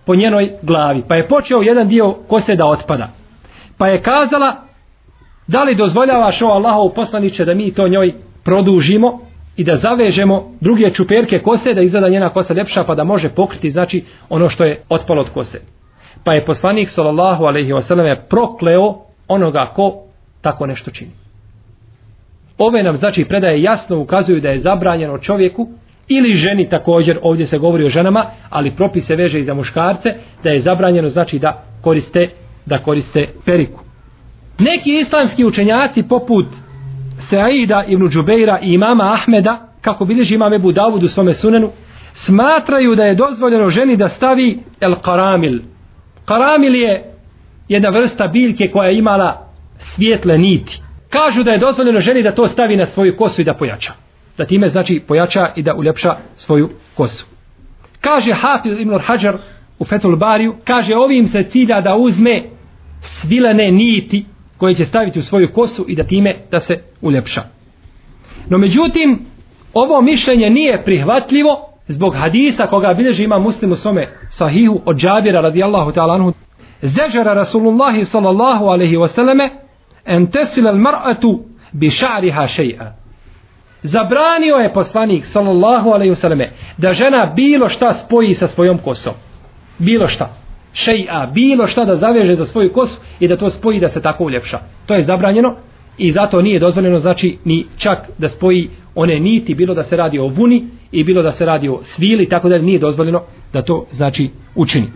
po 0.06 0.16
njenoj 0.16 0.52
glavi 0.62 1.04
pa 1.08 1.16
je 1.16 1.28
počeo 1.28 1.62
jedan 1.62 1.88
dio 1.88 2.16
kose 2.28 2.56
da 2.56 2.66
otpada. 2.66 3.08
Pa 3.78 3.88
je 3.88 4.02
kazala 4.02 4.56
da 5.48 5.64
li 5.64 5.76
dozvoljavaš 5.76 6.42
o 6.42 6.46
Allahov 6.46 6.90
poslaniće 6.96 7.46
da 7.46 7.54
mi 7.54 7.74
to 7.74 7.88
njoj 7.88 8.14
produžimo? 8.44 9.20
I 9.58 9.64
da 9.64 9.76
zavežemo 9.76 10.52
druge 10.62 10.90
čuperke 10.90 11.40
kose 11.40 11.74
da 11.74 11.82
izgleda 11.82 12.10
njena 12.10 12.30
kosa 12.30 12.54
ljepša 12.54 12.84
pa 12.84 12.96
da 12.96 13.04
može 13.04 13.30
pokriti 13.30 13.70
znači 13.70 14.04
ono 14.30 14.50
što 14.50 14.64
je 14.64 14.82
otpalo 14.90 15.22
od 15.22 15.30
kose 15.30 15.62
pa 16.24 16.34
je 16.34 16.46
poslanik 16.46 16.90
sallallahu 16.90 17.44
alejhi 17.44 17.74
ve 17.74 17.82
selleme 17.82 18.26
prokleo 18.30 18.96
onoga 19.28 19.72
ko 19.76 20.04
tako 20.42 20.66
nešto 20.66 20.92
čini 20.92 21.12
Ove 22.60 22.84
nam 22.84 22.96
znači 22.96 23.26
predaje 23.26 23.62
jasno 23.62 24.00
ukazuju 24.00 24.42
da 24.42 24.50
je 24.50 24.60
zabranjeno 24.60 25.18
čovjeku 25.18 25.68
ili 26.08 26.30
ženi 26.30 26.70
također, 26.70 27.20
ovdje 27.22 27.46
se 27.46 27.58
govori 27.58 27.86
o 27.86 27.90
ženama, 27.90 28.26
ali 28.50 28.76
propis 28.76 29.06
se 29.06 29.16
veže 29.16 29.40
i 29.40 29.44
za 29.44 29.54
muškarce, 29.54 30.10
da 30.44 30.50
je 30.50 30.60
zabranjeno 30.60 31.10
znači 31.10 31.40
da 31.40 31.64
koriste, 31.82 32.28
da 32.66 32.78
koriste 32.78 33.28
periku. 33.46 33.84
Neki 34.60 34.90
islamski 35.02 35.46
učenjaci 35.46 36.04
poput 36.04 36.46
Saida 37.20 37.86
ibn 37.88 38.10
Đubeira 38.10 38.60
i 38.62 38.74
imama 38.74 39.14
Ahmeda, 39.14 39.68
kako 39.82 40.06
bilježi 40.06 40.36
imam 40.36 40.54
Ebu 40.54 40.72
Davud 40.72 41.04
u 41.04 41.08
svome 41.08 41.34
sunenu, 41.34 41.72
smatraju 42.14 42.96
da 42.96 43.04
je 43.04 43.16
dozvoljeno 43.16 43.70
ženi 43.70 43.98
da 43.98 44.10
stavi 44.10 44.60
el 44.82 44.96
karamil. 44.96 45.60
Karamil 46.26 46.76
je 46.76 47.14
jedna 47.68 47.90
vrsta 47.90 48.28
biljke 48.28 48.68
koja 48.68 48.90
je 48.90 48.98
imala 48.98 49.48
svijetle 49.76 50.38
niti. 50.38 50.82
Kažu 51.10 51.44
da 51.44 51.52
je 51.52 51.58
dozvoljeno 51.58 52.00
ženi 52.00 52.24
da 52.24 52.36
to 52.36 52.48
stavi 52.48 52.78
na 52.78 52.86
svoju 52.86 53.18
kosu 53.18 53.42
i 53.42 53.46
da 53.46 53.54
pojača 53.54 53.94
da 54.40 54.46
time 54.46 54.70
znači 54.70 55.02
pojača 55.08 55.52
i 55.56 55.62
da 55.62 55.76
uljepša 55.76 56.16
svoju 56.36 56.70
kosu. 56.96 57.26
Kaže 58.02 58.34
Hafiz 58.34 58.80
ibn 58.80 59.00
Hajar 59.00 59.38
u 59.80 59.86
Fethul 59.86 60.16
Bariju, 60.16 60.56
kaže 60.64 60.96
ovim 60.96 61.28
se 61.28 61.44
cilja 61.44 61.82
da 61.82 61.96
uzme 61.96 62.44
svilene 63.02 63.72
niti 63.72 64.26
koje 64.60 64.74
će 64.74 64.86
staviti 64.86 65.20
u 65.20 65.24
svoju 65.24 65.54
kosu 65.54 65.86
i 65.88 65.96
da 65.96 66.04
time 66.04 66.36
da 66.52 66.60
se 66.60 66.76
uljepša. 67.02 67.42
No 68.50 68.58
međutim, 68.58 69.20
ovo 69.74 70.02
mišljenje 70.02 70.50
nije 70.50 70.84
prihvatljivo 70.84 71.70
zbog 71.88 72.16
hadisa 72.16 72.68
koga 72.68 72.94
bilježi 72.94 73.24
ima 73.24 73.40
muslim 73.40 73.72
u 73.72 73.76
svome 73.76 74.08
sahihu 74.30 74.82
od 74.86 74.98
Džabira 74.98 75.42
radijallahu 75.42 75.92
ta'ala 75.92 76.16
anhu. 76.16 76.34
Zeđara 76.82 77.34
Rasulullahi 77.34 78.06
sallallahu 78.06 78.66
alaihi 78.66 78.98
wasallame 78.98 79.50
en 80.06 80.32
tesile 80.32 80.72
mar'atu 80.72 81.40
bi 81.72 81.88
ša'riha 81.88 82.48
še'a. 82.48 82.92
Zabranio 83.84 84.56
je 84.56 84.74
poslanik 84.74 85.26
sallallahu 85.26 85.90
alaihi 85.90 86.12
wasallame 86.12 86.50
da 86.78 86.94
žena 86.94 87.34
bilo 87.36 87.70
šta 87.70 87.94
spoji 87.94 88.34
sa 88.34 88.48
svojom 88.48 88.78
kosom. 88.78 89.14
Bilo 89.78 90.08
šta 90.08 90.39
šeja, 90.74 91.32
bilo 91.34 91.68
šta 91.68 91.86
da 91.86 91.96
zaveže 91.96 92.36
za 92.36 92.46
svoju 92.46 92.74
kosu 92.74 92.98
i 93.20 93.28
da 93.28 93.38
to 93.38 93.50
spoji 93.50 93.80
da 93.80 93.90
se 93.90 94.02
tako 94.02 94.24
uljepša. 94.24 94.60
To 94.86 94.94
je 94.94 95.04
zabranjeno 95.04 95.56
i 95.98 96.12
zato 96.12 96.42
nije 96.42 96.60
dozvoljeno 96.60 96.98
znači 96.98 97.38
ni 97.46 97.66
čak 97.78 97.98
da 98.18 98.30
spoji 98.30 98.70
one 98.96 99.20
niti 99.20 99.56
bilo 99.56 99.74
da 99.74 99.84
se 99.84 99.98
radi 99.98 100.20
o 100.20 100.28
vuni 100.28 100.68
i 100.92 101.04
bilo 101.04 101.22
da 101.22 101.32
se 101.32 101.46
radi 101.46 101.70
o 101.70 101.80
svili 101.84 102.30
tako 102.30 102.50
da 102.50 102.58
nije 102.58 102.80
dozvoljeno 102.80 103.22
da 103.54 103.62
to 103.62 103.86
znači 103.92 104.30
učini. 104.56 104.88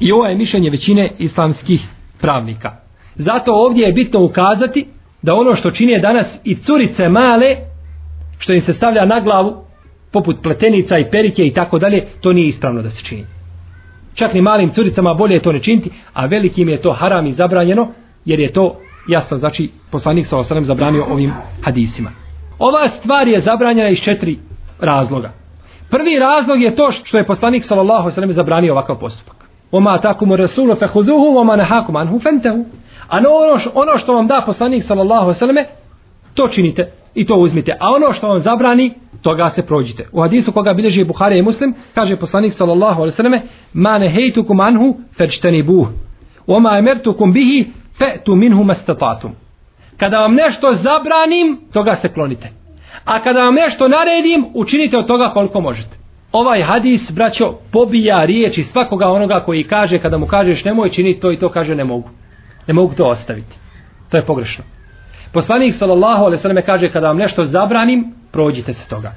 I 0.00 0.12
ovo 0.12 0.26
je 0.26 0.36
mišljenje 0.36 0.70
većine 0.70 1.12
islamskih 1.18 1.88
pravnika. 2.20 2.76
Zato 3.14 3.52
ovdje 3.54 3.86
je 3.86 3.92
bitno 3.92 4.24
ukazati 4.24 4.86
da 5.22 5.34
ono 5.34 5.54
što 5.54 5.70
čini 5.70 6.00
danas 6.00 6.40
i 6.44 6.54
curice 6.54 7.08
male 7.08 7.56
što 8.38 8.52
im 8.52 8.60
se 8.60 8.72
stavlja 8.72 9.04
na 9.04 9.20
glavu 9.20 9.64
poput 10.12 10.36
pletenica 10.42 10.98
i 10.98 11.10
perike 11.10 11.46
i 11.46 11.52
tako 11.52 11.78
dalje 11.78 12.04
to 12.20 12.32
nije 12.32 12.46
ispravno 12.46 12.82
da 12.82 12.90
se 12.90 13.04
čini 13.04 13.24
čak 14.14 14.34
ni 14.34 14.40
malim 14.40 14.70
curicama 14.70 15.14
bolje 15.14 15.34
je 15.34 15.42
to 15.42 15.52
ne 15.52 15.62
činiti 15.62 15.90
a 16.12 16.26
velikim 16.26 16.68
je 16.68 16.82
to 16.82 16.92
haram 16.92 17.26
i 17.26 17.32
zabranjeno 17.32 17.88
jer 18.24 18.40
je 18.40 18.52
to 18.52 18.76
jasno 19.08 19.36
znači 19.36 19.70
poslanik 19.90 20.26
sa 20.26 20.38
osanem 20.38 20.64
zabranio 20.64 21.04
ovim 21.10 21.32
hadisima 21.62 22.10
ova 22.58 22.88
stvar 22.88 23.28
je 23.28 23.40
zabranjena 23.40 23.88
iz 23.88 24.00
četiri 24.00 24.38
razloga 24.80 25.32
prvi 25.90 26.18
razlog 26.18 26.62
je 26.62 26.74
to 26.74 26.92
što 26.92 27.18
je 27.18 27.26
poslanik 27.26 27.64
sallallahu 27.64 28.10
alejhi 28.16 28.32
zabranio 28.32 28.72
ovakav 28.72 28.98
postupak 28.98 29.42
Oma 29.72 29.98
takum 30.00 30.32
rasulu 30.32 30.74
fakhuduhu 30.76 31.32
wa 31.34 31.44
ma 31.44 31.56
nahakum 31.56 31.96
anhu 31.96 32.18
fantahu. 32.18 32.64
A 33.08 33.16
ono, 33.18 33.58
ono 33.74 33.98
što 33.98 34.12
vam 34.12 34.26
da 34.26 34.42
poslanik 34.46 34.82
sallallahu 34.84 35.24
alejhi 35.24 35.54
ve 35.54 35.66
to 36.34 36.48
činite 36.48 36.92
i 37.14 37.26
to 37.26 37.34
uzmite. 37.34 37.76
A 37.80 37.90
ono 37.90 38.12
što 38.12 38.28
vam 38.28 38.38
zabrani, 38.38 38.94
toga 39.22 39.50
se 39.50 39.66
prođite. 39.66 40.08
U 40.12 40.20
hadisu 40.20 40.52
koga 40.52 40.74
bilježi 40.74 41.04
Buhari 41.04 41.38
i 41.38 41.42
Muslim, 41.42 41.74
kaže 41.94 42.16
poslanik 42.16 42.52
sallallahu 42.52 43.00
alejhi 43.00 43.12
ve 43.12 43.16
selleme: 43.16 43.42
"Ma 43.72 43.98
nehaytukum 43.98 44.60
anhu 44.60 44.96
fajtanibuh. 45.18 45.88
Wa 46.46 46.60
ma 46.60 46.70
amartukum 46.78 47.32
bihi 47.32 47.70
fa'tu 47.98 48.36
minhu 48.36 48.64
mastata'tum." 48.64 49.30
Kada 49.96 50.18
vam 50.18 50.34
nešto 50.34 50.72
zabranim, 50.72 51.60
toga 51.72 51.94
se 51.94 52.08
klonite. 52.08 52.48
A 53.04 53.22
kada 53.22 53.40
vam 53.40 53.54
nešto 53.54 53.88
naredim, 53.88 54.46
učinite 54.54 54.98
od 54.98 55.06
toga 55.06 55.30
koliko 55.34 55.60
možete 55.60 56.02
ovaj 56.32 56.62
hadis, 56.62 57.10
braćo, 57.10 57.54
pobija 57.72 58.24
riječi 58.24 58.62
svakoga 58.62 59.08
onoga 59.08 59.40
koji 59.40 59.64
kaže, 59.64 59.98
kada 59.98 60.18
mu 60.18 60.26
kažeš 60.26 60.64
nemoj 60.64 60.88
činiti 60.88 61.20
to 61.20 61.32
i 61.32 61.38
to, 61.38 61.48
kaže 61.48 61.74
ne 61.74 61.84
mogu. 61.84 62.10
Ne 62.66 62.74
mogu 62.74 62.94
to 62.94 63.04
ostaviti. 63.04 63.56
To 64.10 64.16
je 64.16 64.24
pogrešno. 64.24 64.64
Poslanik 65.32 65.74
sallallahu 65.74 66.24
alejhi 66.24 66.38
ve 66.38 66.42
selleme 66.42 66.62
kaže 66.62 66.90
kada 66.90 67.06
vam 67.06 67.16
nešto 67.16 67.44
zabranim, 67.44 68.14
prođite 68.32 68.74
se 68.74 68.88
toga. 68.88 69.12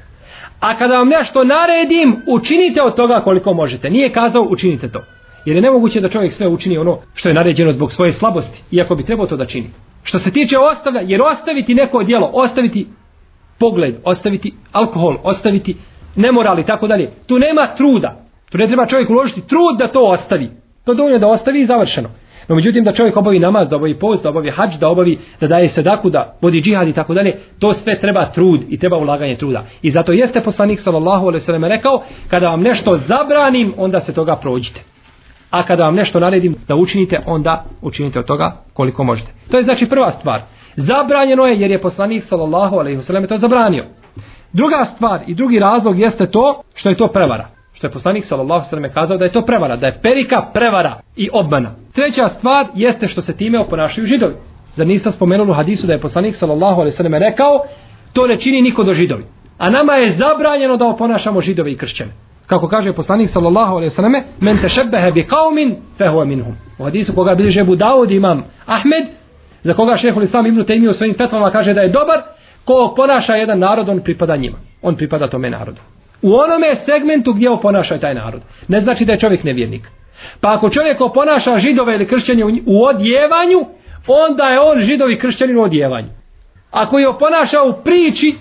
A 0.60 0.78
kada 0.78 0.98
vam 0.98 1.08
nešto 1.08 1.44
naredim, 1.44 2.22
učinite 2.28 2.82
od 2.82 2.96
toga 2.96 3.22
koliko 3.24 3.54
možete. 3.54 3.90
Nije 3.90 4.12
kazao 4.12 4.48
učinite 4.50 4.92
to. 4.92 5.00
Jer 5.46 5.56
je 5.56 5.62
nemoguće 5.62 6.02
da 6.02 6.10
čovjek 6.10 6.34
sve 6.34 6.48
učini 6.48 6.78
ono 6.78 7.00
što 7.14 7.30
je 7.30 7.36
naređeno 7.36 7.72
zbog 7.72 7.92
svoje 7.92 8.14
slabosti, 8.14 8.64
iako 8.72 8.96
bi 8.96 9.06
trebao 9.06 9.28
to 9.28 9.38
da 9.38 9.46
čini. 9.46 9.70
Što 10.04 10.20
se 10.20 10.32
tiče 10.32 10.58
ostavlja, 10.58 11.02
jer 11.02 11.22
ostaviti 11.22 11.76
neko 11.76 12.04
djelo, 12.04 12.32
ostaviti 12.34 12.88
pogled, 13.60 13.96
ostaviti 14.04 14.54
alkohol, 14.72 15.18
ostaviti 15.24 15.76
nemoral 16.16 16.60
i 16.60 16.66
tako 16.66 16.88
dalje. 16.88 17.10
Tu 17.28 17.40
nema 17.40 17.76
truda. 17.78 18.26
Tu 18.52 18.58
ne 18.58 18.68
treba 18.68 18.86
čovjek 18.86 19.10
uložiti 19.10 19.48
trud 19.48 19.78
da 19.80 19.92
to 19.92 20.00
ostavi. 20.00 20.50
To 20.86 20.94
dovoljno 20.94 21.20
da 21.20 21.28
ostavi 21.28 21.62
i 21.62 21.66
završeno. 21.66 22.10
No 22.48 22.56
međutim 22.56 22.84
da 22.84 22.94
čovjek 22.94 23.18
obavi 23.18 23.40
namaz, 23.40 23.70
da 23.70 23.76
obavi 23.76 24.00
post, 24.00 24.24
da 24.24 24.30
obavi 24.30 24.50
hađ, 24.50 24.78
da 24.80 24.90
obavi 24.90 25.20
da 25.42 25.48
daje 25.48 25.70
sedaku, 25.70 26.10
da 26.10 26.38
vodi 26.42 26.62
džihad 26.62 26.88
i 26.88 26.94
tako 26.94 27.14
dalje, 27.14 27.40
to 27.60 27.74
sve 27.74 28.00
treba 28.00 28.26
trud 28.26 28.62
i 28.70 28.80
treba 28.80 28.98
ulaganje 28.98 29.36
truda. 29.36 29.66
I 29.82 29.92
zato 29.92 30.12
jeste 30.12 30.42
poslanik 30.42 30.80
sallallahu 30.80 31.28
alejhi 31.28 31.42
ve 31.42 31.46
sellem 31.46 31.64
rekao, 31.64 32.04
kada 32.30 32.50
vam 32.50 32.62
nešto 32.62 33.00
zabranim, 33.08 33.74
onda 33.78 34.00
se 34.00 34.14
toga 34.14 34.36
prođite. 34.36 34.82
A 35.50 35.64
kada 35.64 35.84
vam 35.84 35.96
nešto 35.96 36.20
naredim 36.20 36.56
da 36.68 36.76
učinite, 36.76 37.20
onda 37.26 37.66
učinite 37.82 38.20
od 38.20 38.26
toga 38.26 38.52
koliko 38.74 39.04
možete. 39.04 39.32
To 39.52 39.58
je 39.58 39.64
znači 39.64 39.90
prva 39.90 40.12
stvar. 40.12 40.42
Zabranjeno 40.76 41.46
je 41.46 41.60
jer 41.60 41.72
je 41.72 41.82
poslanik 41.82 42.24
sallallahu 42.24 42.76
alejhi 42.78 42.98
ve 42.98 43.04
sellem 43.04 43.28
to 43.28 43.38
zabranio. 43.38 43.86
Druga 44.54 44.86
stvar 44.86 45.22
i 45.28 45.36
drugi 45.36 45.60
razlog 45.60 46.00
jeste 46.00 46.32
to 46.32 46.62
što 46.74 46.90
je 46.90 46.96
to 46.96 47.08
prevara. 47.08 47.55
Što 47.76 47.88
je 47.88 47.92
poslanik 47.92 48.26
sallallahu 48.26 48.66
alejhi 48.72 48.88
ve 48.88 48.94
kazao 48.94 49.18
da 49.18 49.26
je 49.26 49.32
to 49.32 49.42
prevara, 49.42 49.76
da 49.76 49.88
je 49.88 50.00
perika 50.02 50.42
prevara 50.54 51.00
i 51.16 51.30
obmana. 51.34 51.72
Treća 51.94 52.30
stvar 52.30 52.68
jeste 52.76 53.08
što 53.08 53.22
se 53.22 53.38
time 53.38 53.60
oponašaju 53.60 54.08
židovi. 54.08 54.36
Za 54.76 54.84
nisam 54.86 55.12
spomenuo 55.12 55.50
u 55.50 55.54
hadisu 55.54 55.88
da 55.88 55.94
je 55.94 56.00
poslanik 56.00 56.36
sallallahu 56.36 56.82
alejhi 56.82 57.04
ve 57.04 57.20
rekao 57.20 57.66
to 58.14 58.28
ne 58.28 58.38
čini 58.38 58.62
niko 58.62 58.84
do 58.84 58.94
židovi. 58.94 59.26
A 59.58 59.70
nama 59.70 59.94
je 59.94 60.12
zabranjeno 60.12 60.78
da 60.78 60.86
oponašamo 60.86 61.42
židove 61.42 61.72
i 61.72 61.78
kršćane. 61.78 62.12
Kako 62.48 62.68
kaže 62.68 62.94
poslanik 62.94 63.30
sallallahu 63.30 63.72
alejhi 63.72 63.90
ve 63.90 63.96
selleme, 63.96 64.24
men 64.40 64.58
tashabbaha 64.62 65.12
bi 65.12 65.24
qaumin 65.24 65.76
fa 65.98 66.06
huwa 66.06 66.26
minhum. 66.26 66.56
U 66.80 66.84
hadisu 66.84 67.16
koga 67.16 67.36
bilježi 67.36 67.62
Abu 67.62 67.76
Daud 67.76 68.12
imam 68.12 68.44
Ahmed, 68.66 69.06
za 69.64 69.74
koga 69.74 69.98
šejhul 69.98 70.24
Islam 70.24 70.46
Ibn 70.46 70.60
Taymije 70.60 70.90
u 70.90 70.94
svojim 70.94 71.16
fetvama 71.18 71.52
kaže 71.52 71.74
da 71.74 71.82
je 71.82 71.90
dobar, 71.90 72.22
ko 72.66 72.94
ponaša 72.98 73.34
jedan 73.34 73.60
narod, 73.60 73.90
on 73.90 74.00
pripada 74.00 74.36
njima. 74.36 74.58
On 74.82 74.96
pripada 74.96 75.28
tome 75.28 75.50
narodu. 75.50 75.82
U 76.22 76.34
onome 76.34 76.76
segmentu 76.76 77.34
gdje 77.34 77.50
oponaša 77.50 77.98
taj 77.98 78.14
narod. 78.14 78.42
Ne 78.68 78.80
znači 78.80 79.06
da 79.06 79.12
je 79.12 79.20
čovjek 79.20 79.44
nevjernik. 79.44 79.92
Pa 80.42 80.54
ako 80.54 80.70
čovjek 80.70 81.02
oponaša 81.02 81.60
židove 81.60 81.96
ili 81.96 82.08
kršćanje 82.08 82.44
u 82.66 82.86
odjevanju, 82.86 83.66
onda 84.08 84.44
je 84.44 84.60
on 84.60 84.80
židovi 84.80 85.20
kršćanin 85.20 85.58
u 85.58 85.62
odjevanju. 85.62 86.08
Ako 86.72 87.00
je 87.00 87.08
oponaša 87.08 87.64
u 87.64 87.84
priči 87.84 88.36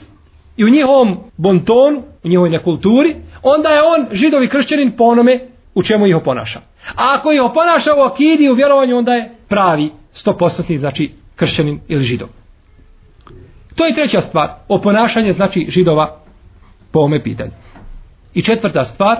i 0.57 0.64
u 0.64 0.69
njihovom 0.69 1.16
bontonu, 1.37 2.02
u 2.25 2.28
njihovoj 2.28 2.50
nekulturi, 2.50 3.16
onda 3.43 3.69
je 3.69 3.83
on 3.83 4.07
židovi 4.12 4.49
kršćanin 4.49 4.93
po 4.97 5.04
onome 5.04 5.40
u 5.75 5.83
čemu 5.83 6.07
ih 6.07 6.16
oponaša. 6.16 6.61
A 6.97 7.16
ako 7.19 7.33
ih 7.33 7.43
oponaša 7.43 7.95
u 7.95 8.00
akidi, 8.00 8.49
u 8.49 8.54
vjerovanju, 8.54 8.99
onda 8.99 9.12
je 9.12 9.31
pravi, 9.49 9.90
stopostatni, 10.12 10.78
znači 10.78 11.11
kršćanin 11.37 11.81
ili 11.88 12.02
židov. 12.02 12.28
To 13.75 13.87
je 13.87 13.95
treća 13.95 14.21
stvar, 14.21 14.50
oponašanje 14.69 15.33
znači 15.33 15.66
židova 15.69 16.24
po 16.95 17.01
ome 17.01 17.23
pitanju. 17.23 17.51
I 18.35 18.43
četvrta 18.43 18.85
stvar, 18.85 19.17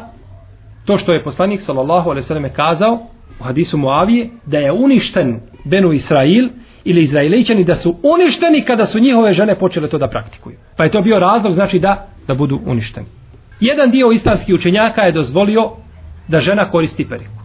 to 0.85 0.99
što 0.99 1.13
je 1.13 1.23
poslanik 1.23 1.61
sallallahu 1.61 2.11
alejhi 2.11 2.25
ve 2.25 2.29
selleme 2.29 2.53
kazao 2.53 2.99
u 3.41 3.45
hadisu 3.45 3.79
Muavije 3.79 4.31
da 4.47 4.59
je 4.59 4.73
uništen 4.73 5.41
Benu 5.65 5.93
Israil 5.93 6.49
ili 6.85 7.03
Izraelićani 7.03 7.65
da 7.65 7.77
su 7.77 7.97
uništeni 8.03 8.65
kada 8.65 8.87
su 8.87 9.01
njihove 9.01 9.33
žene 9.33 9.59
počele 9.59 9.89
to 9.89 9.99
da 9.99 10.09
praktikuju. 10.09 10.57
Pa 10.77 10.85
je 10.85 10.91
to 10.91 11.03
bio 11.03 11.19
razlog 11.19 11.53
znači 11.53 11.79
da 11.79 12.07
da 12.29 12.35
budu 12.35 12.61
uništeni. 12.67 13.07
Jedan 13.61 13.91
dio 13.91 14.11
islamskih 14.11 14.55
učenjaka 14.55 15.03
je 15.03 15.13
dozvolio 15.13 15.71
da 16.29 16.41
žena 16.41 16.71
koristi 16.71 17.09
periku. 17.09 17.45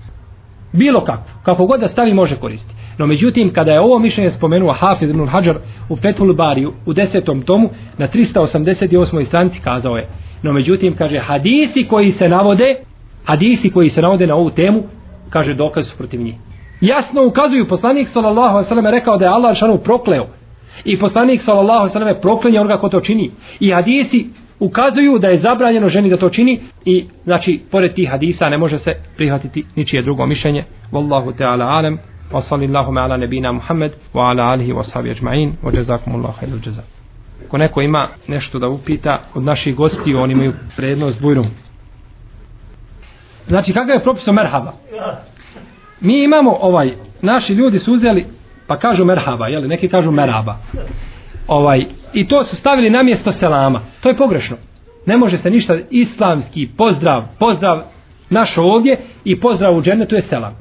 Bilo 0.74 1.03
kako, 1.03 1.24
kako 1.43 1.65
god 1.65 1.79
da 1.79 1.88
stavi 1.88 2.13
može 2.13 2.36
koristiti. 2.36 2.75
No 2.98 3.07
međutim, 3.07 3.53
kada 3.53 3.71
je 3.71 3.81
ovo 3.81 4.00
mišljenje 4.00 4.29
spomenuo 4.29 4.74
Hafid 4.74 5.09
ibn 5.09 5.27
Hajar 5.27 5.57
u 5.89 5.95
Fethul 5.95 6.33
Bariju 6.33 6.74
u 6.86 6.93
desetom 6.93 7.41
tomu 7.41 7.69
na 7.98 8.07
388. 8.07 9.25
stranici 9.25 9.62
kazao 9.62 9.98
je 9.98 10.07
no 10.43 10.53
međutim, 10.53 10.96
kaže, 10.96 11.19
hadisi 11.19 11.88
koji 11.89 12.12
se 12.12 12.29
navode 12.29 12.75
hadisi 13.25 13.69
koji 13.69 13.89
se 13.89 14.01
navode 14.01 14.27
na 14.27 14.36
ovu 14.36 14.50
temu 14.50 14.84
kaže, 15.29 15.53
dokaz 15.53 15.88
su 15.88 15.98
protiv 15.98 16.22
njih. 16.22 16.36
Jasno 16.81 17.25
ukazuju, 17.25 17.67
poslanik 17.67 18.08
sallallahu 18.08 18.55
alejhi 18.55 18.65
ve 18.65 18.69
sellem 18.69 18.86
rekao 18.86 19.17
da 19.17 19.25
je 19.25 19.31
Allah 19.31 19.55
šanu 19.55 19.77
prokleo 19.77 20.27
i 20.86 21.00
poslanik 21.00 21.41
sallallahu 21.41 21.79
alejhi 21.79 21.93
ve 21.93 22.00
sellem 22.00 22.22
proklenje 22.22 22.60
onoga 22.60 22.77
ko 22.77 22.89
to 22.89 23.00
čini. 23.00 23.31
I 23.60 23.72
hadisi 23.72 24.29
ukazuju 24.60 25.19
da 25.19 25.27
je 25.27 25.38
zabranjeno 25.38 25.88
ženi 25.88 26.10
da 26.10 26.17
to 26.17 26.29
čini 26.29 26.60
i 26.86 27.05
znači 27.24 27.62
pored 27.72 27.93
tih 27.93 28.10
hadisa 28.10 28.50
ne 28.50 28.58
može 28.58 28.79
se 28.79 28.91
prihvatiti 29.17 29.65
ničije 29.75 30.01
drugo 30.01 30.25
mišljenje 30.25 30.63
wallahu 30.91 31.34
ta'ala 31.38 31.65
alem. 31.65 31.98
wa 32.31 32.41
sallallahu 32.41 32.91
ala 32.98 33.17
nabina 33.17 33.51
muhammed 33.51 33.91
wa 34.13 34.29
ala 34.29 34.43
alihi 34.43 34.74
wa 34.74 34.84
sahbihi 34.84 35.15
ajma'in 35.15 35.51
wa 35.63 35.75
jazakumullahu 35.75 36.98
Ako 37.39 37.50
ko 37.50 37.58
neko 37.58 37.81
ima 37.81 38.08
nešto 38.27 38.60
da 38.60 38.67
upita 38.67 39.19
od 39.34 39.43
naših 39.43 39.75
gostiju, 39.75 40.19
oni 40.19 40.34
imaju 40.34 40.53
prednost 40.75 41.22
bujrum 41.22 41.46
znači 43.50 43.74
kakav 43.74 43.96
je 43.96 44.03
propis 44.03 44.27
o 44.27 44.34
merhaba? 44.34 44.74
Mi 46.01 46.24
imamo 46.24 46.58
ovaj 46.62 46.93
naši 47.22 47.53
ljudi 47.53 47.79
su 47.79 47.93
uzeli 47.93 48.25
pa 48.67 48.77
kažu 48.77 49.05
merhaba 49.05 49.48
jeli 49.48 49.67
neki 49.67 49.88
kažu 49.88 50.12
merhaba. 50.12 50.58
Ovaj 51.48 51.86
i 52.13 52.27
to 52.27 52.43
su 52.43 52.55
stavili 52.55 52.89
na 52.89 53.03
mjesto 53.03 53.31
selama. 53.31 53.81
To 54.01 54.10
je 54.10 54.17
pogrešno. 54.17 54.58
Ne 55.05 55.17
može 55.17 55.38
se 55.38 55.50
ništa 55.50 55.77
islamski 55.89 56.69
pozdrav 56.77 57.24
pozdrav 57.39 57.84
naš 58.29 58.58
ovdje 58.58 59.00
i 59.24 59.39
pozdrav 59.39 59.77
u 59.77 59.81
džennetu 59.81 60.15
je 60.15 60.22
selam. 60.22 60.55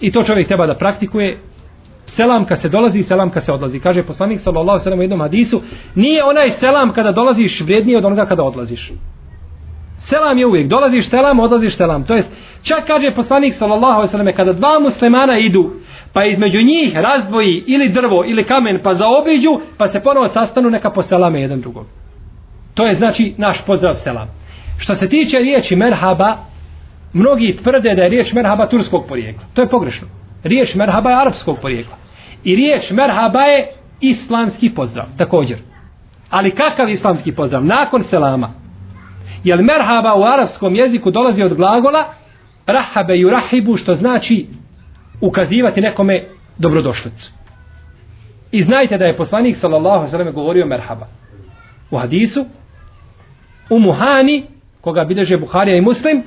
I 0.00 0.12
to 0.12 0.22
čovjek 0.22 0.46
treba 0.48 0.66
da 0.66 0.74
praktikuje 0.74 1.38
selam 2.06 2.44
kad 2.44 2.60
se 2.60 2.68
dolazi 2.68 2.98
i 2.98 3.02
selam 3.02 3.30
kad 3.30 3.44
se 3.44 3.52
odlazi. 3.52 3.80
Kaže 3.80 4.02
poslanik 4.02 4.40
sallallahu 4.40 4.70
alejhi 4.70 4.80
ve 4.80 4.84
sellem 4.84 4.98
u 4.98 5.02
jednom 5.02 5.20
hadisu, 5.20 5.62
nije 5.94 6.24
onaj 6.24 6.50
selam 6.50 6.92
kada 6.92 7.12
dolaziš 7.12 7.60
vrijedniji 7.60 7.96
od 7.96 8.04
onoga 8.04 8.26
kada 8.26 8.42
odlaziš. 8.42 8.92
Selam 9.98 10.38
je 10.38 10.46
uvijek, 10.46 10.68
dolaziš 10.68 11.08
selam, 11.08 11.40
odlaziš 11.40 11.76
selam. 11.76 12.04
To 12.04 12.14
jest, 12.14 12.32
čak 12.62 12.86
kaže 12.86 13.10
poslanik 13.10 13.54
sallallahu 13.54 13.92
alejhi 13.92 14.08
ve 14.08 14.10
selleme 14.10 14.32
kada 14.32 14.52
dva 14.52 14.78
muslimana 14.80 15.38
idu, 15.38 15.70
pa 16.12 16.24
između 16.24 16.62
njih 16.62 16.96
razdvoji 16.96 17.64
ili 17.66 17.88
drvo 17.88 18.24
ili 18.26 18.44
kamen, 18.44 18.80
pa 18.84 18.94
zaobiđu, 18.94 19.50
pa 19.78 19.88
se 19.88 20.00
ponovo 20.00 20.28
sastanu 20.28 20.70
neka 20.70 20.90
poselame 20.90 21.40
jedan 21.40 21.60
drugog. 21.60 21.86
To 22.74 22.86
je 22.86 22.94
znači 22.94 23.34
naš 23.38 23.66
pozdrav 23.66 23.94
selam. 23.94 24.28
Što 24.78 24.94
se 24.94 25.08
tiče 25.08 25.38
riječi 25.38 25.76
merhaba, 25.76 26.36
mnogi 27.12 27.56
tvrde 27.62 27.94
da 27.94 28.02
je 28.02 28.08
riječ 28.08 28.32
merhaba 28.32 28.66
turskog 28.66 29.04
porijekla. 29.08 29.42
To 29.54 29.60
je 29.62 29.68
pogrešno. 29.68 30.21
Riječ 30.44 30.74
merhaba 30.74 31.10
je 31.10 31.20
arapskog 31.20 31.58
porijekla. 31.62 31.96
I 32.44 32.56
riječ 32.56 32.90
merhaba 32.90 33.40
je 33.40 33.72
islamski 34.00 34.70
pozdrav, 34.74 35.06
također. 35.18 35.58
Ali 36.30 36.50
kakav 36.50 36.88
islamski 36.88 37.32
pozdrav? 37.32 37.64
Nakon 37.64 38.04
selama. 38.04 38.52
Jer 39.44 39.62
merhaba 39.62 40.14
u 40.16 40.22
arapskom 40.22 40.74
jeziku 40.74 41.10
dolazi 41.10 41.42
od 41.42 41.54
glagola 41.54 42.04
rahabe 42.66 43.18
i 43.18 43.30
rahibu, 43.30 43.76
što 43.76 43.94
znači 43.94 44.46
ukazivati 45.20 45.80
nekome 45.80 46.24
dobrodošlicu. 46.58 47.32
I 48.50 48.62
znajte 48.62 48.98
da 48.98 49.04
je 49.04 49.16
poslanik 49.16 49.56
sallallahu 49.56 50.06
sallam 50.06 50.32
govorio 50.32 50.66
merhaba. 50.66 51.06
U 51.90 51.98
hadisu 51.98 52.44
u 53.70 53.78
Muhani, 53.78 54.46
koga 54.80 55.04
bilježe 55.04 55.36
Buharija 55.36 55.76
i 55.76 55.80
Muslim, 55.80 56.22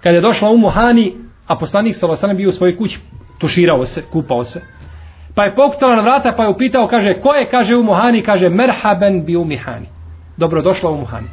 kada 0.00 0.14
je 0.14 0.20
došla 0.20 0.50
u 0.50 0.56
Muhani, 0.56 1.14
a 1.46 1.56
poslanik 1.56 1.96
sallallahu 1.96 2.20
sallam 2.20 2.36
bio 2.36 2.48
u 2.48 2.52
svojoj 2.52 2.76
kući, 2.76 3.00
tuširao 3.40 3.86
se, 3.86 4.02
kupao 4.12 4.44
se, 4.44 4.60
Pa 5.34 5.44
je 5.44 5.54
pokucala 5.54 5.96
na 5.96 6.02
vrata 6.02 6.32
pa 6.36 6.42
je 6.42 6.48
upitao, 6.48 6.86
kaže, 6.86 7.14
ko 7.20 7.34
je, 7.34 7.48
kaže 7.48 7.76
u 7.76 7.82
Muhani, 7.82 8.22
kaže, 8.22 8.48
merhaben 8.48 9.24
bi 9.24 9.36
u 9.36 9.44
Mihani. 9.44 9.86
Dobrodošla 10.36 10.90
u 10.90 10.96
Muhani. 10.96 11.28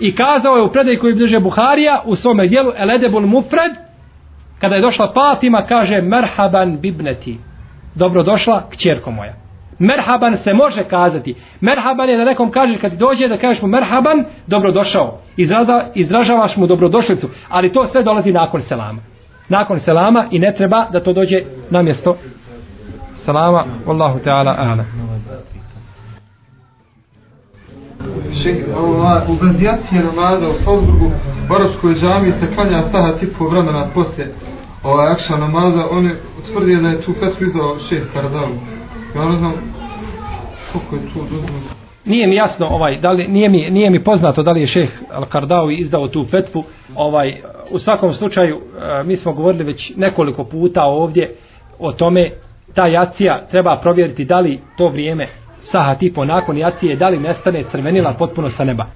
I 0.00 0.14
kazao 0.14 0.56
je 0.56 0.62
u 0.62 0.72
predaj 0.72 0.96
koji 0.96 1.14
bliže 1.14 1.40
Buharija 1.40 2.02
u 2.04 2.16
svome 2.16 2.46
dijelu 2.46 2.72
Eledebul 2.76 3.26
Mufred, 3.26 3.72
kada 4.60 4.74
je 4.74 4.82
došla 4.82 5.12
Fatima, 5.14 5.66
kaže, 5.66 6.00
merhaban 6.00 6.78
bibneti. 6.80 7.38
Dobrodošla 7.94 8.62
kćerko 8.70 9.10
moja. 9.10 9.34
Merhaban 9.78 10.36
se 10.36 10.54
može 10.54 10.84
kazati. 10.84 11.34
Merhaban 11.60 12.08
je 12.08 12.16
da 12.16 12.24
nekom 12.24 12.50
kaže 12.50 12.78
kad 12.78 12.90
ti 12.90 12.96
dođe 12.96 13.28
da 13.28 13.36
kažeš 13.36 13.62
mu 13.62 13.68
merhaban, 13.68 14.24
dobrodošao. 14.46 15.18
Izraza, 15.36 15.84
izražavaš 15.94 16.56
mu 16.56 16.66
dobrodošlicu. 16.66 17.28
Ali 17.48 17.72
to 17.72 17.84
sve 17.84 18.02
dolazi 18.02 18.32
nakon 18.32 18.60
selama. 18.60 19.00
Nakon 19.48 19.78
selama 19.78 20.26
i 20.30 20.38
ne 20.38 20.54
treba 20.56 20.86
da 20.92 21.00
to 21.00 21.12
dođe 21.12 21.42
na 21.70 21.82
mjesto 21.82 22.16
selama. 23.16 23.64
wallahu 23.86 24.18
ta'ala 24.24 24.56
a'la. 24.58 24.84
Šek, 28.42 28.64
ova, 28.76 29.22
u 29.28 29.34
gazijaciji 29.44 29.98
namaza 29.98 30.48
u 30.48 30.64
Salzburgu, 30.64 31.10
u 31.50 31.54
Arabskoj 31.54 31.94
džami 31.94 32.32
se 32.32 32.46
klanja 32.54 32.82
saha 32.82 33.12
tipu 33.12 33.48
vremena 33.48 33.86
posle 33.94 34.26
ovaj 34.82 35.12
akša 35.12 35.36
namaza, 35.36 35.86
oni 35.90 36.10
utvrdio 36.38 36.82
da 36.82 36.88
je 36.88 37.02
tu 37.02 37.12
fetvu 37.12 37.46
izdao 37.46 37.78
šeh 37.78 38.02
Karadavu. 38.12 38.54
Ja 39.16 39.24
ne 39.24 39.36
znam 39.36 39.52
koliko 40.72 40.96
je 40.96 41.12
tu 41.12 41.18
dozvoljeno. 41.20 41.75
Nije 42.06 42.26
mi 42.26 42.34
jasno 42.34 42.66
ovaj 42.70 42.98
da 42.98 43.10
li 43.10 43.28
nije 43.28 43.48
mi 43.48 43.70
nije 43.70 43.90
mi 43.90 44.04
poznato 44.04 44.42
da 44.42 44.50
li 44.50 44.60
je 44.60 44.66
šejh 44.66 44.90
Al-Kardawi 45.12 45.78
izdao 45.78 46.08
tu 46.08 46.24
fetvu 46.24 46.64
ovaj 46.94 47.34
u 47.70 47.78
svakom 47.78 48.12
slučaju 48.12 48.56
e, 48.56 49.04
mi 49.04 49.16
smo 49.16 49.32
govorili 49.32 49.64
već 49.64 49.92
nekoliko 49.96 50.44
puta 50.44 50.84
ovdje 50.84 51.34
o 51.78 51.92
tome 51.92 52.30
ta 52.74 52.86
jacija 52.86 53.46
treba 53.50 53.78
provjeriti 53.82 54.24
da 54.24 54.40
li 54.40 54.60
to 54.78 54.88
vrijeme 54.88 55.26
saha 55.60 55.94
tipo 55.94 56.24
nakon 56.24 56.58
jacije 56.58 56.96
da 56.96 57.08
li 57.08 57.18
nestane 57.18 57.64
crvenila 57.70 58.14
potpuno 58.18 58.50
sa 58.50 58.64
neba. 58.64 58.86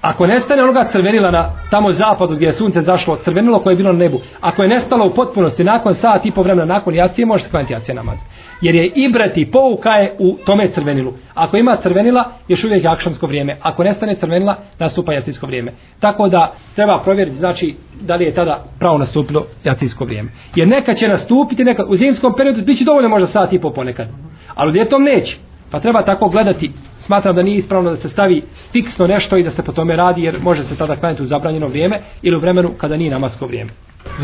Ako 0.00 0.26
nestane 0.26 0.62
onoga 0.62 0.88
crvenila 0.92 1.30
na 1.30 1.50
tamo 1.70 1.92
zapadu 1.92 2.34
gdje 2.34 2.46
je 2.46 2.52
sunce 2.52 2.80
zašlo, 2.80 3.16
crvenilo 3.16 3.60
koje 3.60 3.72
je 3.72 3.76
bilo 3.76 3.92
na 3.92 3.98
nebu, 3.98 4.20
ako 4.40 4.62
je 4.62 4.68
nestalo 4.68 5.06
u 5.06 5.14
potpunosti 5.14 5.64
nakon 5.64 5.94
sat 5.94 6.26
i 6.26 6.30
po 6.30 6.42
vremena 6.42 6.74
nakon 6.74 6.94
jacije, 6.94 7.26
može 7.26 7.44
se 7.44 7.50
klaniti 7.50 7.72
jacija 7.72 7.94
namaz. 7.94 8.18
Jer 8.60 8.74
je 8.74 8.92
ibrati 8.94 9.50
pouka 9.50 9.90
je 9.90 10.16
u 10.18 10.36
tome 10.46 10.68
crvenilu. 10.68 11.12
Ako 11.34 11.56
ima 11.56 11.76
crvenila, 11.76 12.32
još 12.48 12.64
uvijek 12.64 12.84
je 12.84 12.90
akšansko 12.90 13.26
vrijeme. 13.26 13.58
Ako 13.62 13.84
nestane 13.84 14.14
crvenila, 14.14 14.56
nastupa 14.78 15.12
jacijsko 15.12 15.46
vrijeme. 15.46 15.72
Tako 16.00 16.28
da 16.28 16.52
treba 16.74 17.00
provjeriti, 17.04 17.36
znači, 17.36 17.74
da 18.00 18.14
li 18.14 18.24
je 18.24 18.34
tada 18.34 18.64
pravo 18.78 18.98
nastupilo 18.98 19.46
jacijsko 19.64 20.04
vrijeme. 20.04 20.30
Jer 20.54 20.68
neka 20.68 20.94
će 20.94 21.08
nastupiti, 21.08 21.64
neka, 21.64 21.84
u 21.84 21.96
zimskom 21.96 22.34
periodu 22.36 22.62
bit 22.62 22.78
će 22.78 22.84
dovoljno 22.84 23.08
možda 23.08 23.26
sat 23.26 23.52
i 23.52 23.60
po 23.60 23.70
ponekad. 23.70 24.08
Ali 24.54 24.70
u 24.70 24.74
ljetom 24.74 25.02
neće. 25.02 25.47
Pa 25.70 25.80
treba 25.80 26.04
tako 26.04 26.28
gledati. 26.28 26.72
Smatram 26.98 27.36
da 27.36 27.42
nije 27.42 27.56
ispravno 27.56 27.90
da 27.90 27.96
se 27.96 28.08
stavi 28.08 28.42
fiksno 28.72 29.06
nešto 29.06 29.36
i 29.36 29.42
da 29.42 29.50
se 29.50 29.62
po 29.62 29.72
tome 29.72 29.96
radi 29.96 30.22
jer 30.22 30.40
može 30.42 30.64
se 30.64 30.76
tada 30.76 30.96
klanjati 30.96 31.22
u 31.22 31.26
zabranjeno 31.26 31.68
vrijeme 31.68 32.00
ili 32.22 32.36
u 32.36 32.40
vremenu 32.40 32.70
kada 32.78 32.96
nije 32.96 33.10
namasko 33.10 33.46
vrijeme. 33.46 33.70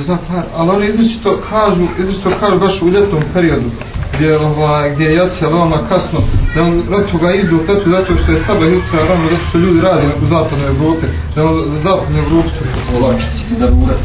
Znam, 0.02 0.18
ali 0.56 0.70
oni 0.70 0.86
izričito 0.86 1.38
kažu, 1.50 1.86
izričito 1.98 2.30
kažu 2.40 2.58
baš 2.58 2.82
u 2.82 2.88
ljetnom 2.88 3.22
periodu 3.34 3.70
gdje, 4.16 4.38
ovaj, 4.38 4.90
gdje 4.94 5.04
je 5.04 5.16
jacija 5.16 5.48
veoma 5.48 5.78
kasno, 5.88 6.20
da 6.54 6.62
on 6.62 6.82
ratu 6.90 7.18
ga 7.18 7.34
izdu 7.34 7.58
fetu 7.66 7.90
zato 7.90 8.14
što 8.14 8.32
je 8.32 8.38
sabah 8.38 8.72
jutra 8.72 8.98
rano, 9.08 9.24
zato 9.30 9.44
što 9.48 9.58
ljudi 9.58 9.80
radi 9.80 10.06
u 10.22 10.26
zapadnoj 10.26 10.68
Evropi, 10.68 11.06
da 11.36 11.42
on 11.44 11.64
za 11.70 11.76
zapadnoj 11.76 12.20
Evropi 12.20 12.48
olakšiti 12.96 13.54
da 13.60 13.66
uradi. 13.66 14.02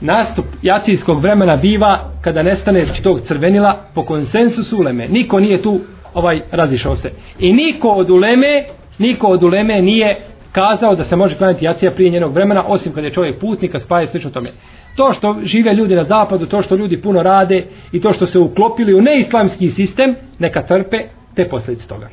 Nastup 0.00 0.44
jacijskog 0.62 1.20
vremena 1.20 1.56
biva 1.56 2.10
kada 2.20 2.42
nestane 2.42 2.86
tog 3.02 3.20
crvenila 3.20 3.80
po 3.94 4.02
konsensusu 4.02 4.78
uleme. 4.78 5.08
Niko 5.08 5.40
nije 5.40 5.62
tu 5.62 5.80
ovaj 6.14 6.40
razišao 6.50 6.96
se. 6.96 7.10
I 7.38 7.52
niko 7.52 7.88
od 7.88 8.10
uleme, 8.10 8.64
niko 8.98 9.26
od 9.26 9.42
uleme 9.42 9.82
nije 9.82 10.16
kazao 10.52 10.94
da 10.94 11.04
se 11.04 11.16
može 11.16 11.36
klanjati 11.36 11.64
jacija 11.64 11.90
prije 11.90 12.10
njenog 12.10 12.34
vremena, 12.34 12.64
osim 12.66 12.92
kad 12.92 13.04
je 13.04 13.10
čovjek 13.10 13.40
putnika, 13.40 13.78
spaje 13.78 14.06
slično 14.06 14.30
tome. 14.30 14.50
To 14.96 15.12
što 15.12 15.36
žive 15.42 15.74
ljudi 15.74 15.94
na 15.94 16.04
zapadu, 16.04 16.46
to 16.46 16.62
što 16.62 16.76
ljudi 16.76 17.00
puno 17.00 17.22
rade 17.22 17.64
i 17.92 18.00
to 18.00 18.12
što 18.12 18.26
se 18.26 18.38
uklopili 18.38 18.94
u 18.94 19.00
neislamski 19.00 19.68
sistem, 19.68 20.14
neka 20.38 20.62
trpe 20.62 20.96
te 21.34 21.48
posljedice 21.48 21.88
toga. 21.88 22.08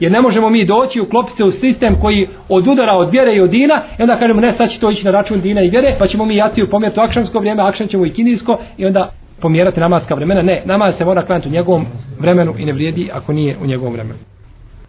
Jer 0.00 0.12
ne 0.12 0.20
možemo 0.20 0.50
mi 0.50 0.66
doći 0.66 1.00
u 1.00 1.02
uklopiti 1.02 1.36
se 1.36 1.44
u 1.44 1.50
sistem 1.50 2.00
koji 2.00 2.28
odudara 2.48 2.92
od 2.96 3.10
vjere 3.12 3.36
i 3.36 3.40
od 3.40 3.50
dina 3.50 3.82
i 3.98 4.02
onda 4.02 4.16
kažemo 4.16 4.40
ne 4.40 4.52
sad 4.52 4.70
će 4.70 4.80
to 4.80 4.90
ići 4.90 5.04
na 5.04 5.10
račun 5.10 5.40
dina 5.40 5.62
i 5.62 5.68
vjere 5.68 5.96
pa 5.98 6.06
ćemo 6.06 6.24
mi 6.24 6.36
jaciju 6.36 6.70
pomjeriti 6.70 7.00
u 7.00 7.02
akšansko 7.02 7.38
vrijeme, 7.38 7.62
akšan 7.62 7.86
ćemo 7.86 8.06
i 8.06 8.10
kinijsko 8.10 8.58
i 8.76 8.86
onda 8.86 9.12
pomjerati 9.40 9.80
namaska 9.80 10.14
vremena. 10.14 10.42
Ne, 10.42 10.62
namaz 10.64 10.96
se 10.96 11.04
mora 11.04 11.22
klanjati 11.22 11.48
u 11.48 11.52
njegovom 11.52 11.86
vremenu 12.18 12.54
i 12.58 12.64
ne 12.64 12.72
vrijedi 12.72 13.10
ako 13.12 13.32
nije 13.32 13.56
u 13.62 13.66
njegovom 13.66 13.92
vremenu. 13.92 14.18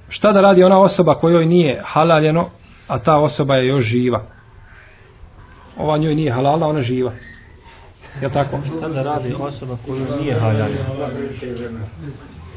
Šta 0.10 0.32
da 0.32 0.42
radi 0.42 0.64
ona 0.64 0.80
osoba 0.80 1.16
kojoj 1.16 1.46
nije 1.46 1.82
halaljeno, 1.86 2.50
a 2.88 3.00
ta 3.00 3.18
osoba 3.18 3.56
je 3.56 3.68
još 3.68 3.84
živa? 3.86 4.22
Ova 5.78 5.98
njoj 5.98 6.16
nije 6.16 6.32
halalna, 6.32 6.68
ona 6.68 6.82
živa. 6.82 7.12
Je 8.22 8.30
tako? 8.30 8.58
Šta 8.78 8.88
da 8.88 9.04
radi 9.04 9.36
osoba 9.40 9.78
koja 9.86 10.18
nije 10.22 10.40
halaljena? 10.40 10.80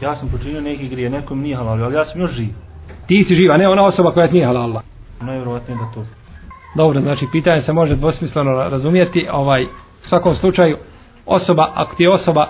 Ja 0.03 0.17
sam 0.17 0.29
počinio 0.29 0.61
neki 0.61 0.89
grije, 0.89 1.11
nekom 1.11 1.41
nije 1.41 1.57
halalio, 1.57 1.85
ali 1.85 1.95
ja 1.95 2.05
sam 2.05 2.21
još 2.21 2.31
živ. 2.31 2.49
Ti 3.07 3.25
si 3.25 3.35
živa, 3.35 3.57
ne 3.57 3.69
ona 3.69 3.83
osoba 3.83 4.11
koja 4.11 4.31
nije 4.31 4.47
halalna. 4.47 4.81
Najvjerovatnije 5.21 5.79
da 5.79 5.91
to. 5.95 6.07
Dobro, 6.77 7.01
znači 7.01 7.27
pitanje 7.33 7.61
se 7.61 7.73
može 7.73 7.97
dvosmisleno 7.97 8.53
razumijeti. 8.53 9.29
Ovaj, 9.33 9.65
u 9.65 10.07
svakom 10.07 10.35
slučaju, 10.35 10.77
osoba, 11.27 11.71
ako 11.75 11.95
ti 11.97 12.03
je 12.03 12.11
osoba 12.11 12.47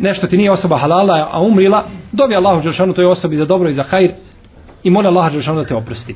nešto 0.00 0.26
ti 0.26 0.36
nije 0.36 0.50
osoba 0.50 0.76
halala, 0.76 1.28
a 1.32 1.40
umrila, 1.40 1.84
dobi 2.12 2.34
Allahu 2.34 2.62
Đelšanu 2.62 2.92
toj 2.92 3.04
osobi 3.04 3.36
za 3.36 3.44
dobro 3.44 3.68
i 3.68 3.72
za 3.72 3.82
hajr 3.82 4.10
i 4.82 4.90
moli 4.90 5.06
Allah 5.06 5.32
Đelšanu 5.32 5.60
da 5.60 5.66
te 5.66 5.74
oprosti. 5.74 6.14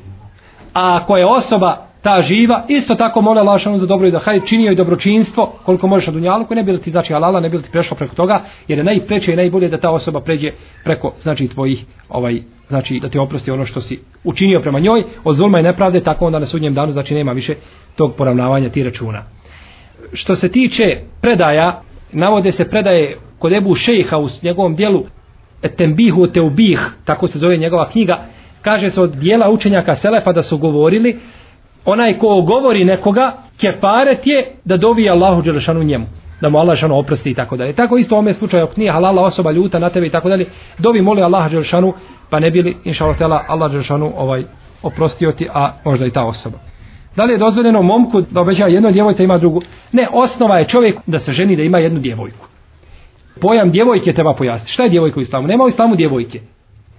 A 0.73 0.95
ako 0.95 1.17
je 1.17 1.25
osoba 1.25 1.87
ta 2.01 2.21
živa, 2.21 2.63
isto 2.67 2.95
tako 2.95 3.21
moli 3.21 3.39
Allah 3.39 3.53
Đelšanu 3.53 3.77
za 3.77 3.85
dobro 3.85 4.07
i 4.07 4.11
da 4.11 4.19
hajr 4.19 4.41
činio 4.45 4.71
i 4.71 4.75
dobročinstvo 4.75 5.53
koliko 5.63 5.87
možeš 5.87 6.07
na 6.07 6.13
dunjalu, 6.13 6.45
ne 6.49 6.63
bi 6.63 6.77
ti 6.77 6.91
znači 6.91 7.13
halala, 7.13 7.39
ne 7.39 7.49
bi 7.49 7.61
ti 7.61 7.69
prešlo 7.71 7.97
preko 7.97 8.15
toga, 8.15 8.41
jer 8.67 8.77
je 8.77 8.83
najpreće 8.83 9.33
i 9.33 9.35
najbolje 9.35 9.69
da 9.69 9.77
ta 9.77 9.89
osoba 9.89 10.19
pređe 10.19 10.51
preko 10.83 11.13
znači 11.19 11.47
tvojih 11.47 11.85
ovaj 12.09 12.41
znači 12.67 12.99
da 12.99 13.09
te 13.09 13.19
oprosti 13.19 13.51
ono 13.51 13.65
što 13.65 13.81
si 13.81 13.99
učinio 14.23 14.59
prema 14.61 14.79
njoj 14.79 15.03
od 15.23 15.35
zulma 15.35 15.59
i 15.59 15.63
nepravde 15.63 16.03
tako 16.03 16.25
onda 16.25 16.39
na 16.39 16.45
sudnjem 16.45 16.73
danu 16.73 16.91
znači 16.91 17.13
nema 17.13 17.31
više 17.31 17.55
tog 17.95 18.15
poravnavanja 18.15 18.69
ti 18.69 18.83
računa 18.83 19.23
što 20.15 20.35
se 20.35 20.49
tiče 20.49 20.83
predaja, 21.21 21.81
navode 22.11 22.51
se 22.51 22.65
predaje 22.65 23.17
kod 23.39 23.53
Ebu 23.53 23.75
Šejha 23.75 24.17
u 24.17 24.27
njegovom 24.43 24.75
dijelu 24.75 25.03
Tembihu 25.77 26.27
Teubih, 26.27 26.79
tako 27.05 27.27
se 27.27 27.39
zove 27.39 27.57
njegova 27.57 27.89
knjiga, 27.89 28.25
kaže 28.61 28.89
se 28.89 29.01
od 29.01 29.15
dijela 29.15 29.49
učenjaka 29.49 29.95
Selefa 29.95 30.31
da 30.31 30.43
su 30.43 30.57
govorili, 30.57 31.19
onaj 31.85 32.17
ko 32.17 32.41
govori 32.41 32.85
nekoga, 32.85 33.33
kefaret 33.61 34.27
je 34.27 34.51
da 34.65 34.77
dovi 34.77 35.09
Allahu 35.09 35.41
Đelešanu 35.41 35.83
njemu 35.83 36.05
da 36.41 36.49
mu 36.49 36.57
Allah 36.57 36.77
šanu 36.77 36.99
oprosti 36.99 37.29
i 37.29 37.33
tako 37.33 37.57
dalje. 37.57 37.73
Tako 37.73 37.97
isto 37.97 38.15
u 38.15 38.17
ovome 38.17 38.33
slučaju, 38.33 38.63
ako 38.63 38.73
nije 38.77 38.91
halala 38.91 39.21
osoba 39.21 39.51
ljuta 39.51 39.79
na 39.79 39.89
tebe 39.89 40.07
i 40.07 40.09
tako 40.09 40.29
dalje, 40.29 40.45
dovi 40.77 41.01
moli 41.01 41.21
Allah 41.21 41.51
Đelešanu, 41.51 41.93
pa 42.29 42.39
ne 42.39 42.51
bili, 42.51 42.77
inša 42.83 43.05
Allah, 43.05 43.41
Allah 43.47 43.71
Đelešanu 43.71 44.11
ovaj, 44.17 44.43
oprostio 44.83 45.31
ti, 45.31 45.47
a 45.53 45.71
možda 45.85 46.05
i 46.05 46.11
ta 46.11 46.23
osoba. 46.23 46.57
Da 47.15 47.23
li 47.23 47.33
je 47.33 47.37
dozvoljeno 47.37 47.81
momku 47.81 48.21
da 48.21 48.41
obeća 48.41 48.67
jednu 48.67 48.91
djevojca 48.91 49.23
ima 49.23 49.37
drugu? 49.37 49.61
Ne, 49.91 50.07
osnova 50.13 50.57
je 50.57 50.67
čovjek 50.67 50.99
da 51.07 51.19
se 51.19 51.31
ženi 51.31 51.55
da 51.55 51.63
ima 51.63 51.77
jednu 51.77 51.99
djevojku. 51.99 52.47
Pojam 53.41 53.71
djevojke 53.71 54.13
treba 54.13 54.33
pojasniti. 54.33 54.71
Šta 54.71 54.83
je 54.83 54.89
djevojka 54.89 55.19
u 55.19 55.21
islamu? 55.21 55.47
Nema 55.47 55.63
u 55.63 55.67
islamu 55.67 55.95
djevojke. 55.95 56.39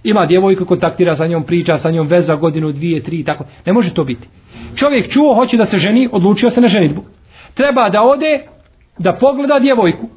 Ima 0.03 0.25
djevojku, 0.25 0.65
kontaktira 0.65 1.15
sa 1.15 1.27
njom, 1.27 1.43
priča 1.43 1.77
sa 1.77 1.91
njom, 1.91 2.07
veza 2.07 2.35
godinu, 2.35 2.71
dvije, 2.71 3.03
tri, 3.03 3.23
tako. 3.23 3.43
Ne 3.65 3.73
može 3.73 3.93
to 3.93 4.03
biti. 4.03 4.27
Čovjek 4.75 5.09
čuo, 5.09 5.35
hoće 5.35 5.57
da 5.57 5.65
se 5.65 5.77
ženi, 5.77 6.09
odlučio 6.11 6.49
se 6.49 6.61
na 6.61 6.67
ženitbu. 6.67 7.01
Treba 7.53 7.89
da 7.89 8.01
ode, 8.03 8.47
da 8.97 9.13
pogleda 9.13 9.59
djevojku. 9.59 10.07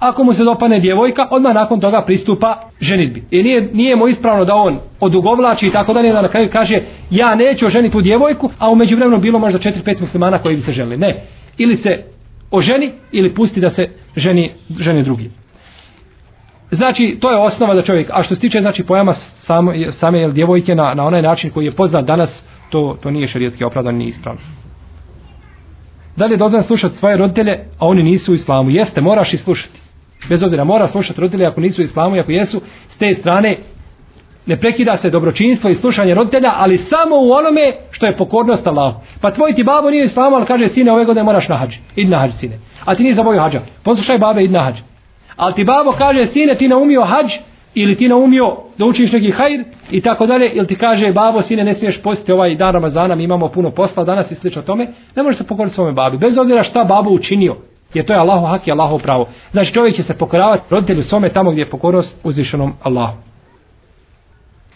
Ako 0.00 0.24
mu 0.24 0.32
se 0.32 0.44
dopane 0.44 0.80
djevojka, 0.80 1.28
odmah 1.30 1.54
nakon 1.54 1.80
toga 1.80 2.02
pristupa 2.06 2.62
ženitbi. 2.80 3.24
I 3.30 3.42
nije, 3.42 3.68
nije 3.72 3.96
mu 3.96 4.08
ispravno 4.08 4.44
da 4.44 4.54
on 4.54 4.78
odugovlači 5.00 5.66
i 5.66 5.70
tako 5.70 5.92
dalje, 5.92 6.12
da 6.12 6.22
na 6.22 6.28
kraju 6.28 6.48
kaže 6.52 6.80
ja 7.10 7.34
neću 7.34 7.68
ženiti 7.68 7.92
tu 7.92 8.00
djevojku, 8.00 8.50
a 8.58 8.70
umeđu 8.70 8.96
vremenu 8.96 9.20
bilo 9.20 9.38
možda 9.38 9.58
4-5 9.58 10.00
muslimana 10.00 10.38
koji 10.38 10.56
bi 10.56 10.62
se 10.62 10.72
želi. 10.72 10.96
Ne. 10.96 11.22
Ili 11.58 11.76
se 11.76 11.90
oženi 12.50 12.92
ili 13.12 13.34
pusti 13.34 13.60
da 13.60 13.70
se 13.70 13.86
ženi, 14.16 14.52
ženi 14.78 15.02
drugi. 15.02 15.30
Znači, 16.70 17.18
to 17.20 17.30
je 17.30 17.38
osnova 17.38 17.74
da 17.74 17.82
čovjek, 17.82 18.10
a 18.12 18.22
što 18.22 18.34
se 18.34 18.40
tiče 18.40 18.58
znači, 18.58 18.82
pojama 18.82 19.14
same, 19.14 19.92
same 19.92 20.30
djevojke 20.30 20.74
na, 20.74 20.94
na 20.94 21.04
onaj 21.04 21.22
način 21.22 21.50
koji 21.50 21.64
je 21.64 21.72
poznat 21.72 22.04
danas, 22.04 22.46
to, 22.70 22.98
to 23.02 23.10
nije 23.10 23.26
šarijetski 23.26 23.64
opravdan, 23.64 23.94
nije 23.94 24.08
ispravno. 24.08 24.40
Da 26.16 26.26
li 26.26 26.32
je 26.32 26.38
dozvan 26.38 26.62
slušati 26.62 26.96
svoje 26.96 27.16
roditelje, 27.16 27.58
a 27.78 27.86
oni 27.86 28.02
nisu 28.02 28.32
u 28.32 28.34
islamu? 28.34 28.70
Jeste, 28.70 29.00
moraš 29.00 29.34
i 29.34 29.38
slušati. 29.38 29.89
Bez 30.28 30.42
obzira, 30.42 30.64
mora 30.64 30.88
slušati 30.88 31.20
roditelje 31.20 31.46
ako 31.46 31.60
nisu 31.60 31.82
u 31.82 31.84
islamu 31.84 32.16
i 32.16 32.20
ako 32.20 32.32
jesu, 32.32 32.60
s 32.88 32.96
te 32.96 33.14
strane 33.14 33.58
ne 34.46 34.56
prekida 34.56 34.96
se 34.96 35.10
dobročinstvo 35.10 35.70
i 35.70 35.74
slušanje 35.74 36.14
roditelja, 36.14 36.52
ali 36.56 36.78
samo 36.78 37.16
u 37.16 37.32
onome 37.32 37.76
što 37.90 38.06
je 38.06 38.16
pokornost 38.16 38.66
Allahu. 38.66 39.00
Pa 39.20 39.30
tvoj 39.30 39.54
ti 39.54 39.64
babo 39.64 39.90
nije 39.90 40.02
u 40.02 40.06
islamu, 40.06 40.36
ali 40.36 40.46
kaže, 40.46 40.68
sine, 40.68 40.92
ove 40.92 41.04
godine 41.04 41.24
moraš 41.24 41.48
na 41.48 41.56
hađ. 41.56 41.74
Idi 41.96 42.10
na 42.10 42.18
hađ, 42.18 42.32
sine. 42.32 42.58
A 42.84 42.94
ti 42.94 43.02
nije 43.02 43.14
zabavio 43.14 43.40
hađa. 43.40 43.60
Poslušaj 43.82 44.18
babe, 44.18 44.44
idi 44.44 44.52
na 44.52 44.60
hađ. 44.60 44.74
Ali 45.36 45.54
ti 45.54 45.64
babo 45.64 45.92
kaže, 45.92 46.26
sine, 46.26 46.56
ti 46.56 46.68
naumio 46.68 47.04
hađ, 47.04 47.32
ili 47.74 47.96
ti 47.96 48.08
naumio 48.08 48.56
da 48.78 48.84
učiš 48.84 49.12
neki 49.12 49.30
hajr 49.30 49.64
i 49.90 50.00
tako 50.00 50.26
dalje, 50.26 50.50
ili 50.54 50.66
ti 50.66 50.76
kaže 50.76 51.12
babo, 51.12 51.42
sine, 51.42 51.64
ne 51.64 51.74
smiješ 51.74 52.02
postiti 52.02 52.32
ovaj 52.32 52.54
dan 52.54 52.72
Ramazana, 52.72 53.14
mi 53.14 53.24
imamo 53.24 53.48
puno 53.48 53.70
posla 53.70 54.04
danas 54.04 54.30
i 54.30 54.34
slično 54.34 54.62
tome, 54.62 54.86
ne 55.16 55.22
može 55.22 55.36
se 55.36 55.46
pokoriti 55.46 55.74
svome 55.74 55.92
babi, 55.92 56.18
bez 56.18 56.38
obzira 56.38 56.62
šta 56.62 56.84
babo 56.84 57.10
učinio, 57.10 57.56
jer 57.94 58.06
to 58.06 58.12
je 58.12 58.18
Allahu 58.18 58.46
hak 58.46 58.68
i 58.68 58.72
Allahu 58.72 58.98
pravo. 58.98 59.28
Znači 59.50 59.74
čovjek 59.74 59.94
će 59.94 60.02
se 60.02 60.18
pokoravati 60.18 60.62
roditelju 60.70 61.02
svome 61.02 61.28
tamo 61.28 61.50
gdje 61.50 61.62
je 61.62 61.70
pokornost 61.70 62.20
uzvišenom 62.24 62.72
Allahu. 62.82 63.16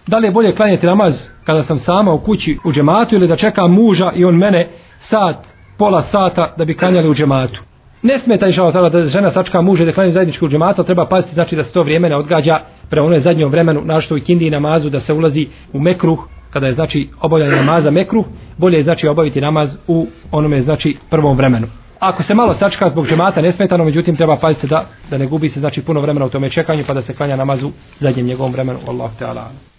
Da 0.07 0.19
li 0.19 0.27
je 0.27 0.33
bolje 0.33 0.55
klanjati 0.55 0.87
namaz 0.87 1.29
kada 1.45 1.63
sam 1.63 1.79
sama 1.79 2.13
u 2.13 2.21
kući 2.21 2.59
u 2.65 2.73
džematu 2.73 3.15
ili 3.15 3.29
da 3.29 3.37
čekam 3.37 3.73
muža 3.73 4.13
i 4.15 4.25
on 4.25 4.37
mene 4.37 4.69
sat, 4.99 5.47
pola 5.79 6.03
sata 6.03 6.55
da 6.57 6.65
bi 6.65 6.77
klanjali 6.77 7.09
u 7.09 7.15
džematu? 7.15 7.61
Ne 8.03 8.19
smeta 8.19 8.47
išao 8.47 8.73
tada 8.73 8.89
da 8.89 9.03
žena 9.03 9.31
sačka 9.31 9.61
muže 9.61 9.85
da 9.85 9.93
klanje 9.93 10.13
u 10.43 10.49
džematu, 10.49 10.83
treba 10.83 11.07
paziti 11.09 11.35
znači 11.35 11.57
da 11.57 11.65
se 11.65 11.73
to 11.73 11.83
vrijeme 11.83 12.09
ne 12.09 12.17
odgađa 12.17 12.61
pre 12.91 13.01
onoj 13.01 13.19
zadnjom 13.19 13.51
vremenu, 13.51 13.83
našto 13.85 14.15
u 14.15 14.19
kindi 14.19 14.51
namazu 14.51 14.91
da 14.91 15.01
se 15.01 15.13
ulazi 15.13 15.47
u 15.73 15.81
mekruh, 15.81 16.19
kada 16.51 16.67
je 16.67 16.73
znači 16.73 17.09
obavljanje 17.21 17.57
namaza 17.57 17.91
mekruh, 17.91 18.27
bolje 18.59 18.77
je 18.77 18.83
znači 18.83 19.09
obaviti 19.09 19.41
namaz 19.41 19.79
u 19.87 20.07
onome 20.33 20.63
znači 20.63 20.97
prvom 21.11 21.37
vremenu. 21.37 21.67
Ako 22.05 22.23
se 22.23 22.35
malo 22.35 22.55
sačka 22.55 22.91
zbog 22.91 23.07
džemata 23.07 23.41
nesmetano, 23.41 23.85
međutim 23.85 24.17
treba 24.17 24.37
paziti 24.37 24.67
da, 24.67 24.87
da 25.11 25.19
ne 25.19 25.27
gubi 25.27 25.49
se 25.49 25.61
znači 25.61 25.83
puno 25.83 26.01
vremena 26.01 26.27
u 26.27 26.31
tome 26.31 26.51
čekanju 26.51 26.85
pa 26.87 26.95
da 26.95 27.03
se 27.03 27.15
klanja 27.15 27.37
namazu 27.37 27.71
zadnjem 28.01 28.27
njegovom 28.27 28.53
vremenu. 28.53 28.79
Allah 28.89 29.11
Teala. 29.19 29.74